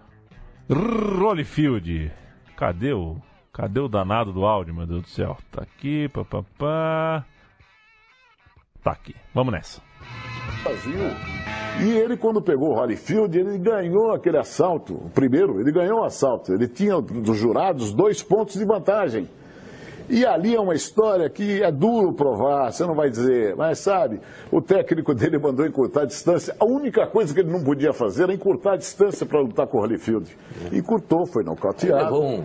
[0.70, 2.10] Holyfield.
[2.56, 3.18] Cadê o,
[3.52, 5.38] cadê o danado do áudio, meu Deus do céu?
[5.52, 7.26] Tá aqui, papapá.
[8.82, 9.14] Tá aqui.
[9.34, 9.89] Vamos nessa.
[10.64, 11.00] Brasil.
[11.82, 14.96] E ele, quando pegou o Holyfield, ele ganhou aquele assalto.
[14.96, 16.54] O primeiro, ele ganhou o assalto.
[16.54, 19.30] Ele tinha dos jurados dois pontos de vantagem.
[20.10, 24.20] E ali é uma história que é duro provar, você não vai dizer, mas sabe,
[24.52, 26.56] o técnico dele mandou encurtar a distância.
[26.60, 29.78] A única coisa que ele não podia fazer era encurtar a distância para lutar com
[29.78, 30.36] o Holyfield.
[30.74, 32.20] Encurtou, foi nocauteado.
[32.20, 32.44] Um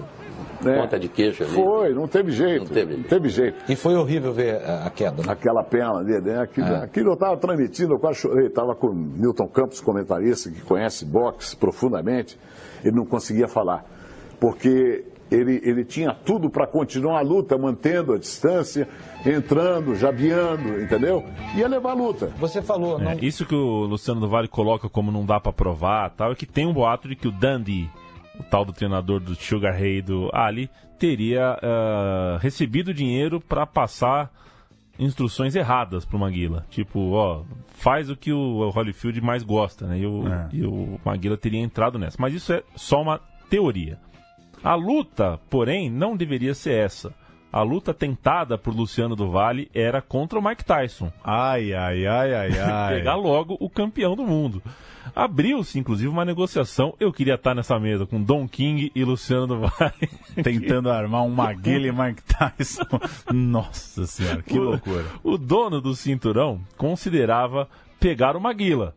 [0.62, 0.80] né?
[0.80, 1.52] ponta de queijo ali.
[1.52, 2.64] Foi, não teve jeito.
[2.64, 2.96] Não teve.
[2.96, 3.56] Não teve jeito.
[3.70, 5.32] E foi horrível ver a, queda, né?
[5.32, 6.40] Aquela perna dele, né?
[6.40, 6.82] Aquilo, É.
[6.84, 8.46] aquilo eu estava transmitindo, eu quase chorei.
[8.46, 12.38] Estava com o Milton Campos, comentarista, que conhece boxe profundamente.
[12.84, 13.84] Ele não conseguia falar.
[14.40, 18.86] Porque ele, ele tinha tudo para continuar a luta, mantendo a distância,
[19.24, 21.24] entrando, jabeando, entendeu?
[21.56, 22.30] Ia levar a luta.
[22.38, 26.10] Você falou, É, isso que o Luciano do Vale coloca como não dá pra provar
[26.10, 27.88] tal, é que tem um boato de que o Dundee,
[28.38, 30.68] o tal do treinador do Sugar Ray do Ali,
[30.98, 34.30] teria ah, recebido dinheiro pra passar
[34.98, 36.64] instruções erradas pro Maguila.
[36.70, 37.42] Tipo, ó,
[37.74, 39.98] faz o que o Holyfield mais gosta, né?
[39.98, 40.48] E o, É.
[40.52, 42.16] e o Maguila teria entrado nessa.
[42.20, 43.20] Mas isso é só uma
[43.50, 43.98] teoria.
[44.62, 47.12] A luta, porém, não deveria ser essa.
[47.52, 51.12] A luta tentada por Luciano do Vale era contra o Mike Tyson.
[51.22, 52.94] Ai, ai, ai, ai, ai.
[52.96, 54.62] Pegar logo o campeão do mundo.
[55.14, 56.94] Abriu-se, inclusive, uma negociação.
[57.00, 60.08] Eu queria estar nessa mesa com Don King e Luciano do Vale.
[60.42, 62.84] Tentando armar um Maguila e Mike Tyson.
[63.32, 65.04] Nossa senhora, que O- loucura.
[65.22, 68.94] O dono do cinturão considerava pegar o Maguila,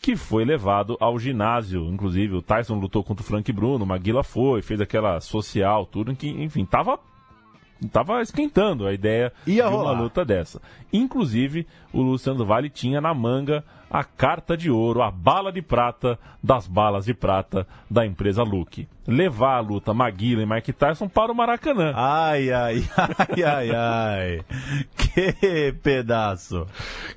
[0.00, 1.84] que foi levado ao ginásio.
[1.90, 6.14] Inclusive, o Tyson lutou contra o Frank Bruno, o Maguila foi, fez aquela social, tudo,
[6.14, 6.98] que, enfim, tava.
[7.92, 9.92] Tava esquentando a ideia Ia de rolar.
[9.92, 10.60] uma luta dessa.
[10.92, 16.18] Inclusive, o Luciano Vale tinha na manga a carta de ouro, a bala de prata
[16.42, 18.88] das balas de prata da empresa Luke.
[19.06, 21.92] Levar a luta Maguila e Mike Tyson para o Maracanã.
[21.94, 24.40] Ai, ai, ai, ai, ai.
[24.96, 26.66] Que pedaço.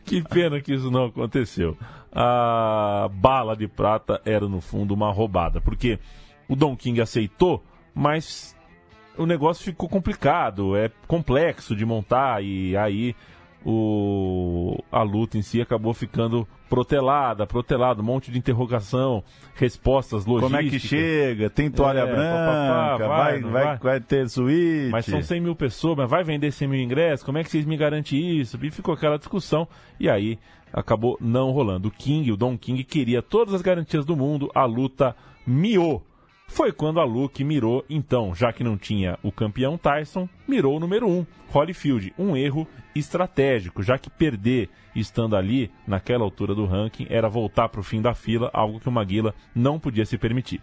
[0.05, 1.77] Que pena que isso não aconteceu.
[2.11, 5.61] A bala de prata era, no fundo, uma roubada.
[5.61, 5.99] Porque
[6.47, 8.55] o Don King aceitou, mas
[9.17, 13.15] o negócio ficou complicado, é complexo de montar e aí
[13.65, 19.23] o, a luta em si acabou ficando protelada, protelada, um monte de interrogação,
[19.55, 20.59] respostas logísticas.
[20.61, 21.49] Como é que chega?
[21.49, 22.97] Tem toalha É, branca?
[22.97, 23.77] papapá, vai, não vai, vai?
[23.77, 24.89] vai ter suíte?
[24.91, 27.25] Mas são 100 mil pessoas, mas vai vender 100 mil ingressos?
[27.25, 28.57] Como é que vocês me garantem isso?
[28.61, 29.67] E ficou aquela discussão,
[29.99, 30.39] e aí
[30.71, 31.87] acabou não rolando.
[31.87, 35.15] O King, o Don King, queria todas as garantias do mundo, a luta
[35.45, 36.05] miou.
[36.47, 40.79] Foi quando a Luke mirou, então, já que não tinha o campeão Tyson, mirou o
[40.79, 42.13] número 1, um, Holyfield.
[42.17, 47.81] Um erro estratégico, já que perder estando ali, naquela altura do ranking, era voltar para
[47.81, 50.61] o fim da fila, algo que o Maguila não podia se permitir.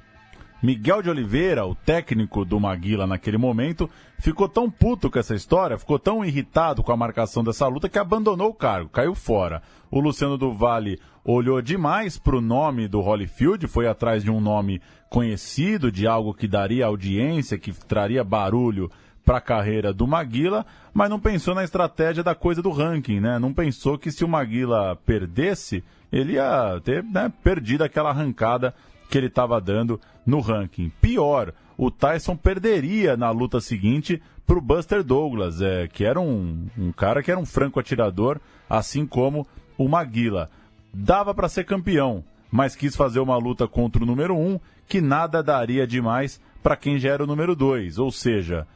[0.64, 5.76] Miguel de Oliveira, o técnico do Maguila naquele momento, ficou tão puto com essa história,
[5.76, 9.60] ficou tão irritado com a marcação dessa luta que abandonou o cargo, caiu fora.
[9.90, 14.40] O Luciano do Vale olhou demais para o nome do Holyfield, foi atrás de um
[14.40, 14.80] nome
[15.14, 18.90] conhecido, de algo que daria audiência, que traria barulho
[19.24, 23.38] para a carreira do Maguila, mas não pensou na estratégia da coisa do ranking, né?
[23.38, 28.74] Não pensou que se o Maguila perdesse, ele ia ter né, perdido aquela arrancada
[29.08, 30.90] que ele estava dando no ranking.
[31.00, 36.66] Pior, o Tyson perderia na luta seguinte para o Buster Douglas, é, que era um,
[36.76, 39.46] um cara que era um franco atirador, assim como
[39.78, 40.50] o Maguila.
[40.92, 44.58] Dava para ser campeão, mas quis fazer uma luta contra o número um,
[44.88, 47.98] que nada daria demais para quem já era o número dois.
[47.98, 48.66] Ou seja,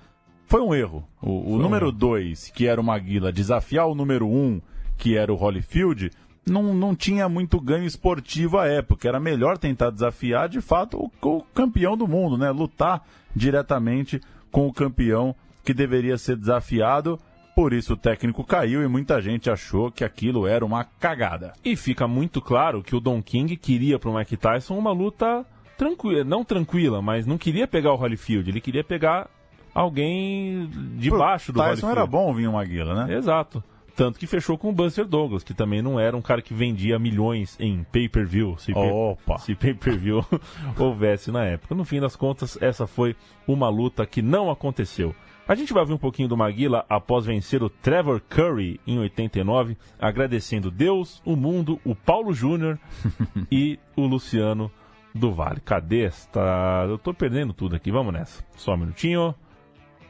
[0.49, 1.07] foi um erro.
[1.21, 4.61] O, o número 2, que era o Maguila, desafiar o número 1, um,
[4.97, 6.11] que era o Holyfield,
[6.47, 9.07] não, não tinha muito ganho esportivo à época.
[9.07, 12.51] Era melhor tentar desafiar, de fato, o, o campeão do mundo, né?
[12.51, 13.05] Lutar
[13.37, 17.21] diretamente com o campeão que deveria ser desafiado.
[17.55, 21.53] Por isso o técnico caiu e muita gente achou que aquilo era uma cagada.
[21.63, 25.45] E fica muito claro que o Don King queria para o Mike Tyson uma luta
[25.79, 29.31] tranquila, não tranquila, mas não queria pegar o Holyfield, ele queria pegar
[29.73, 31.99] alguém de baixo do Tyson Holyfield.
[31.99, 33.15] era bom vir o Maguila, né?
[33.17, 33.63] Exato.
[33.95, 36.99] Tanto que fechou com o Buster Douglas, que também não era um cara que vendia
[36.99, 39.39] milhões em pay-per-view, se, Opa.
[39.39, 40.25] se pay-per-view
[40.79, 41.75] houvesse na época.
[41.75, 43.17] No fim das contas, essa foi
[43.47, 45.15] uma luta que não aconteceu.
[45.49, 49.77] A gente vai ouvir um pouquinho do Maguila após vencer o Trevor Curry em 89,
[49.99, 52.79] agradecendo Deus, o mundo, o Paulo Júnior
[53.51, 54.71] e o Luciano
[55.15, 55.61] do Vale.
[55.61, 56.41] Cadê esta?
[56.89, 58.45] Eu tô perdendo tudo aqui, vamos nessa.
[58.57, 59.35] Só um minutinho.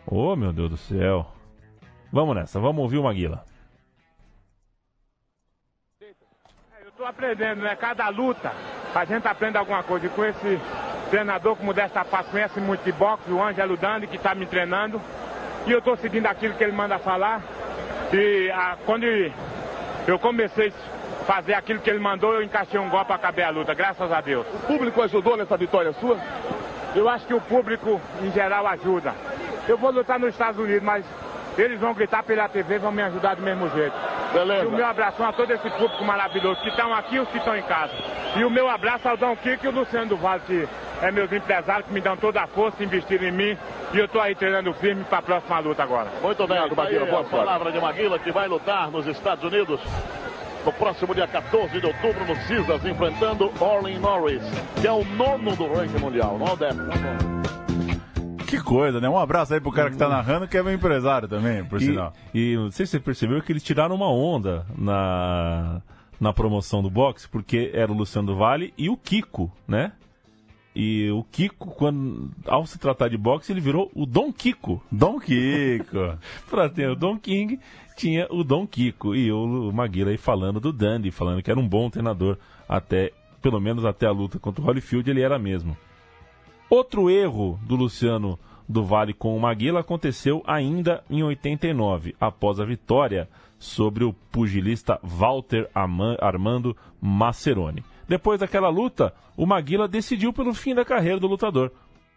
[0.07, 1.27] Oh, meu Deus do céu.
[2.11, 3.45] Vamos nessa, vamos ouvir o Maguila.
[6.01, 7.77] Eu tô aprendendo, né?
[7.77, 8.53] Cada luta,
[8.95, 10.07] a gente aprende alguma coisa.
[10.07, 10.59] E com esse
[11.11, 15.01] treinador, como dessa parte, conhece muito de boxe, o Ângelo Dandi, que tá me treinando.
[15.67, 17.43] E eu tô seguindo aquilo que ele manda falar.
[18.13, 19.05] E ah, quando
[20.07, 20.98] eu comecei a
[21.29, 24.19] fazer aquilo que ele mandou, eu encaixei um golpe e acabei a luta, graças a
[24.23, 24.47] Deus.
[24.47, 26.17] O público ajudou nessa vitória sua?
[26.97, 29.15] Eu acho que o público, em geral, ajuda.
[29.69, 31.05] Eu vou lutar nos Estados Unidos, mas
[31.59, 33.95] eles vão gritar pela TV e vão me ajudar do mesmo jeito.
[34.33, 34.65] Beleza.
[34.65, 37.37] E o meu abração a todo esse público maravilhoso que estão aqui e os que
[37.37, 37.93] estão em casa.
[38.35, 40.67] E o meu abraço ao Dom Kiko e o Luciano do Vale, que
[41.03, 43.59] é meus empresários, que me dão toda a força, investiram em mim.
[43.93, 46.09] E eu estou aí treinando firme para a próxima luta agora.
[46.23, 47.07] Muito bem, Obrigado, Maguila.
[47.07, 47.37] Boa sorte.
[47.37, 49.79] palavra de Maguila, que vai lutar nos Estados Unidos
[50.69, 54.43] no próximo dia 14 de outubro no CISAS, enfrentando Orlin Norris,
[54.79, 56.85] que é o nono do ranking mundial, não é o décimo.
[58.47, 59.09] Que coisa, né?
[59.09, 61.87] Um abraço aí pro cara que tá narrando, que é meu empresário também, por E,
[61.87, 62.13] sinal.
[62.35, 65.81] e não sei se você percebeu que eles tiraram uma onda na,
[66.21, 69.93] na promoção do boxe, porque era o Luciano do Vale e o Kiko, né?
[70.77, 74.83] E o Kiko, quando, ao se tratar de boxe, ele virou o Dom Kiko.
[74.93, 76.19] Dom Kiko.
[76.51, 77.59] pra ter o Dom King,
[77.99, 79.15] tinha o Dom Kiko.
[79.15, 82.39] E o Maguila aí falando do Dandy, falando que era um bom treinador,
[82.69, 85.77] até, pelo menos até a luta contra o Holyfield, ele era mesmo.
[86.71, 88.39] Outro erro do Luciano
[88.69, 93.29] do Vale com o Maguila aconteceu ainda em 89, após a vitória
[93.59, 97.83] sobre o pugilista Walter Armando Maceroni.
[98.07, 101.73] Depois daquela luta, o Maguila decidiu pelo fim da carreira do lutador.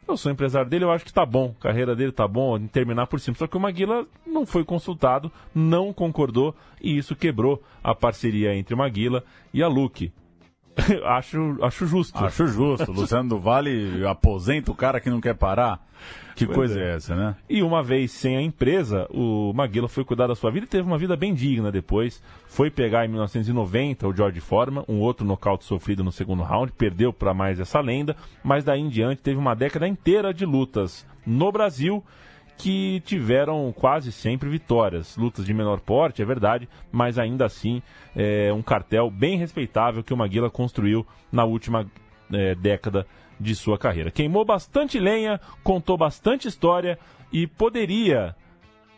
[0.07, 3.07] Eu sou empresário dele, eu acho que tá bom, a carreira dele tá bom, terminar
[3.07, 3.37] por cima.
[3.37, 8.75] Só que o Maguila não foi consultado, não concordou e isso quebrou a parceria entre
[8.75, 9.23] Maguila
[9.53, 10.11] e a Luke.
[11.05, 12.17] acho, acho justo.
[12.23, 12.91] Acho justo.
[12.91, 15.79] Luciano do Vale aposenta o cara que não quer parar.
[16.36, 16.84] Que Pois coisa é.
[16.84, 17.36] é essa, né?
[17.49, 20.88] E uma vez sem a empresa, o Maguila foi cuidar da sua vida e teve
[20.88, 22.23] uma vida bem digna depois.
[22.47, 27.13] Foi pegar em 1990 o George Foreman, um outro nocaute sofrido no segundo round, perdeu
[27.13, 31.51] para mais essa lenda, mas daí em diante teve uma década inteira de lutas no
[31.51, 32.03] Brasil
[32.57, 35.17] que tiveram quase sempre vitórias.
[35.17, 37.81] Lutas de menor porte, é verdade, mas ainda assim
[38.15, 41.85] é um cartel bem respeitável que o Maguila construiu na última
[42.31, 43.05] é, década
[43.39, 44.11] de sua carreira.
[44.11, 46.99] Queimou bastante lenha, contou bastante história
[47.31, 48.35] e poderia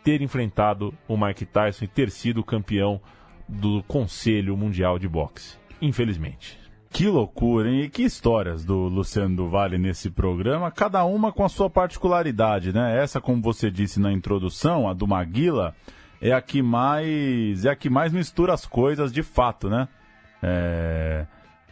[0.02, 3.00] ter enfrentado o Mike Tyson e ter sido campeão
[3.48, 5.58] do Conselho Mundial de Boxe.
[5.80, 6.63] Infelizmente.
[6.94, 7.80] Que loucura, hein?
[7.80, 12.72] E que histórias do Luciano do Vale nesse programa, cada uma com a sua particularidade,
[12.72, 13.02] né?
[13.02, 15.74] Essa, como você disse na introdução, a do Maguila,
[16.22, 19.88] é a que mais é a que mais mistura as coisas de fato, né?
[20.40, 21.26] É...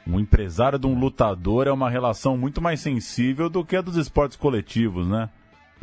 [0.04, 3.94] Um empresário de um lutador é uma relação muito mais sensível do que a dos
[3.94, 5.30] esportes coletivos, né?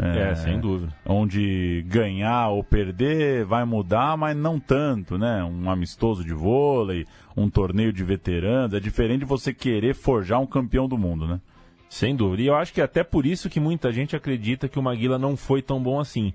[0.02, 0.96] É, sem dúvida.
[1.06, 5.44] Onde ganhar ou perder vai mudar, mas não tanto, né?
[5.44, 10.46] Um amistoso de vôlei, um torneio de veteranos, é diferente de você querer forjar um
[10.46, 11.42] campeão do mundo, né?
[11.90, 12.42] Sem dúvida.
[12.44, 15.20] E eu acho que é até por isso que muita gente acredita que o Maguila
[15.20, 16.34] não foi tão bom assim.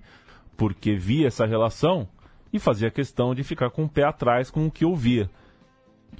[0.56, 2.06] Porque via essa relação
[2.52, 5.30] e fazia questão de ficar com o pé atrás com o que ouvia.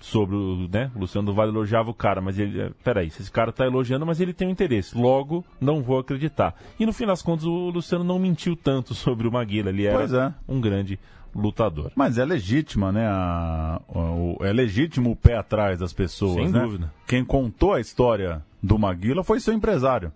[0.01, 0.91] Sobre o, né?
[0.95, 2.71] O Luciano do Vale elogiava o cara, mas ele.
[2.83, 4.97] Peraí, esse cara tá elogiando, mas ele tem um interesse.
[4.97, 6.55] Logo, não vou acreditar.
[6.79, 9.71] E no fim das contas, o Luciano não mentiu tanto sobre o Maguila.
[9.71, 10.05] Ele era
[10.49, 10.53] é.
[10.53, 10.99] um grande
[11.35, 11.91] lutador.
[11.97, 13.07] Mas é legítima, né?
[13.09, 16.61] a- o- é legítimo o pé atrás das pessoas, Sem né?
[16.61, 16.93] dúvida.
[17.09, 20.13] Quem contou a história do Maguila foi seu empresário,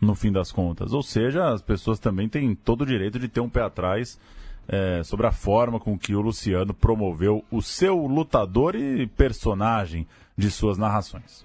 [0.00, 0.92] no fim das contas.
[0.92, 4.20] Ou seja, as pessoas também têm todo o direito de ter um pé atrás
[4.68, 10.06] é, sobre a forma com que o Luciano promoveu o seu lutador e personagem
[10.36, 11.44] de suas narrações.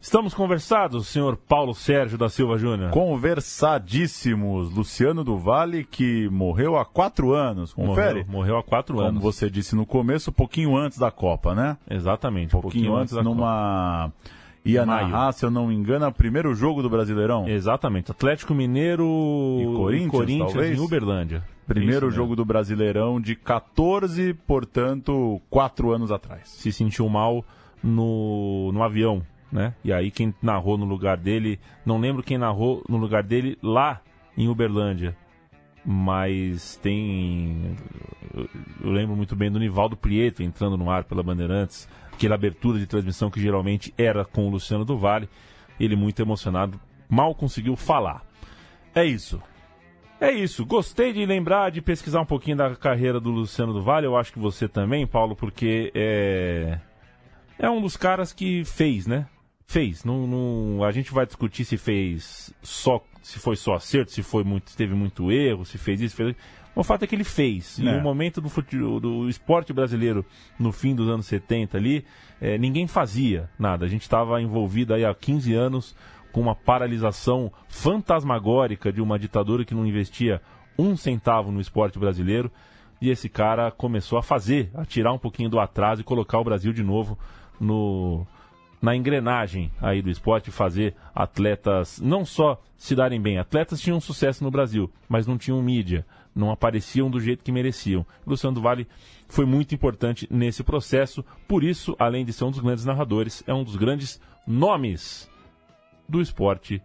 [0.00, 2.90] Estamos conversados, senhor Paulo Sérgio da Silva Júnior?
[2.92, 4.70] Conversadíssimos.
[4.72, 7.72] Luciano do Vale, que morreu há quatro anos.
[7.72, 8.20] Confere?
[8.20, 9.20] Morreu, morreu há quatro Como anos.
[9.22, 11.76] você disse no começo, um pouquinho antes da Copa, né?
[11.90, 14.12] Exatamente, Um pouquinho, antes, da numa.
[14.66, 15.08] Ia Maio.
[15.08, 17.48] narrar, se eu não me engano, o primeiro jogo do Brasileirão.
[17.48, 18.10] Exatamente.
[18.10, 19.04] Atlético Mineiro
[19.60, 20.78] E Corinthians, talvez?
[20.78, 21.42] em Uberlândia.
[21.66, 26.48] Primeiro Isso jogo do Brasileirão de 14, portanto, quatro anos atrás.
[26.48, 27.44] Se sentiu mal
[27.82, 29.74] no, no avião né?
[29.84, 34.00] E aí quem narrou no lugar dele, não lembro quem narrou no lugar dele lá
[34.36, 35.16] em Uberlândia,
[35.84, 37.76] mas tem.
[38.82, 42.86] Eu lembro muito bem do Nivaldo Prieto entrando no ar pela Bandeirantes, aquela abertura de
[42.86, 45.28] transmissão que geralmente era com o Luciano do Vale.
[45.78, 48.24] Ele muito emocionado, mal conseguiu falar.
[48.94, 49.40] É isso.
[50.18, 50.64] É isso.
[50.64, 54.06] Gostei de lembrar, de pesquisar um pouquinho da carreira do Luciano do Vale.
[54.06, 56.80] Eu acho que você também, Paulo, porque é.
[57.58, 59.26] É um dos caras que fez, né?
[59.66, 60.04] Fez.
[60.04, 64.44] Não, não, a gente vai discutir se fez só se foi só acerto, se foi
[64.44, 66.36] muito, teve muito erro, se fez isso, fez
[66.76, 67.80] o fato é que ele fez.
[67.80, 67.82] É.
[67.82, 70.24] No momento do, do esporte brasileiro,
[70.58, 72.04] no fim dos anos 70 ali,
[72.38, 73.86] é, ninguém fazia nada.
[73.86, 75.96] A gente estava envolvido aí há 15 anos
[76.30, 80.42] com uma paralisação fantasmagórica de uma ditadura que não investia
[80.78, 82.52] um centavo no esporte brasileiro.
[83.00, 86.44] E esse cara começou a fazer, a tirar um pouquinho do atraso e colocar o
[86.44, 87.18] Brasil de novo
[87.58, 88.26] no,
[88.82, 94.44] na engrenagem aí do esporte, fazer atletas não só se darem bem, atletas tinham sucesso
[94.44, 96.04] no Brasil, mas não tinham mídia,
[96.36, 98.06] não apareciam do jeito que mereciam.
[98.26, 98.86] Luciano Vale
[99.26, 103.54] foi muito importante nesse processo, por isso, além de ser um dos grandes narradores, é
[103.54, 105.28] um dos grandes nomes
[106.06, 106.82] do esporte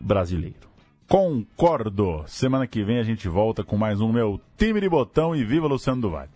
[0.00, 0.66] brasileiro.
[1.06, 2.24] Concordo.
[2.26, 5.68] Semana que vem a gente volta com mais um meu time de botão e viva
[5.68, 6.30] Luciano do Vale.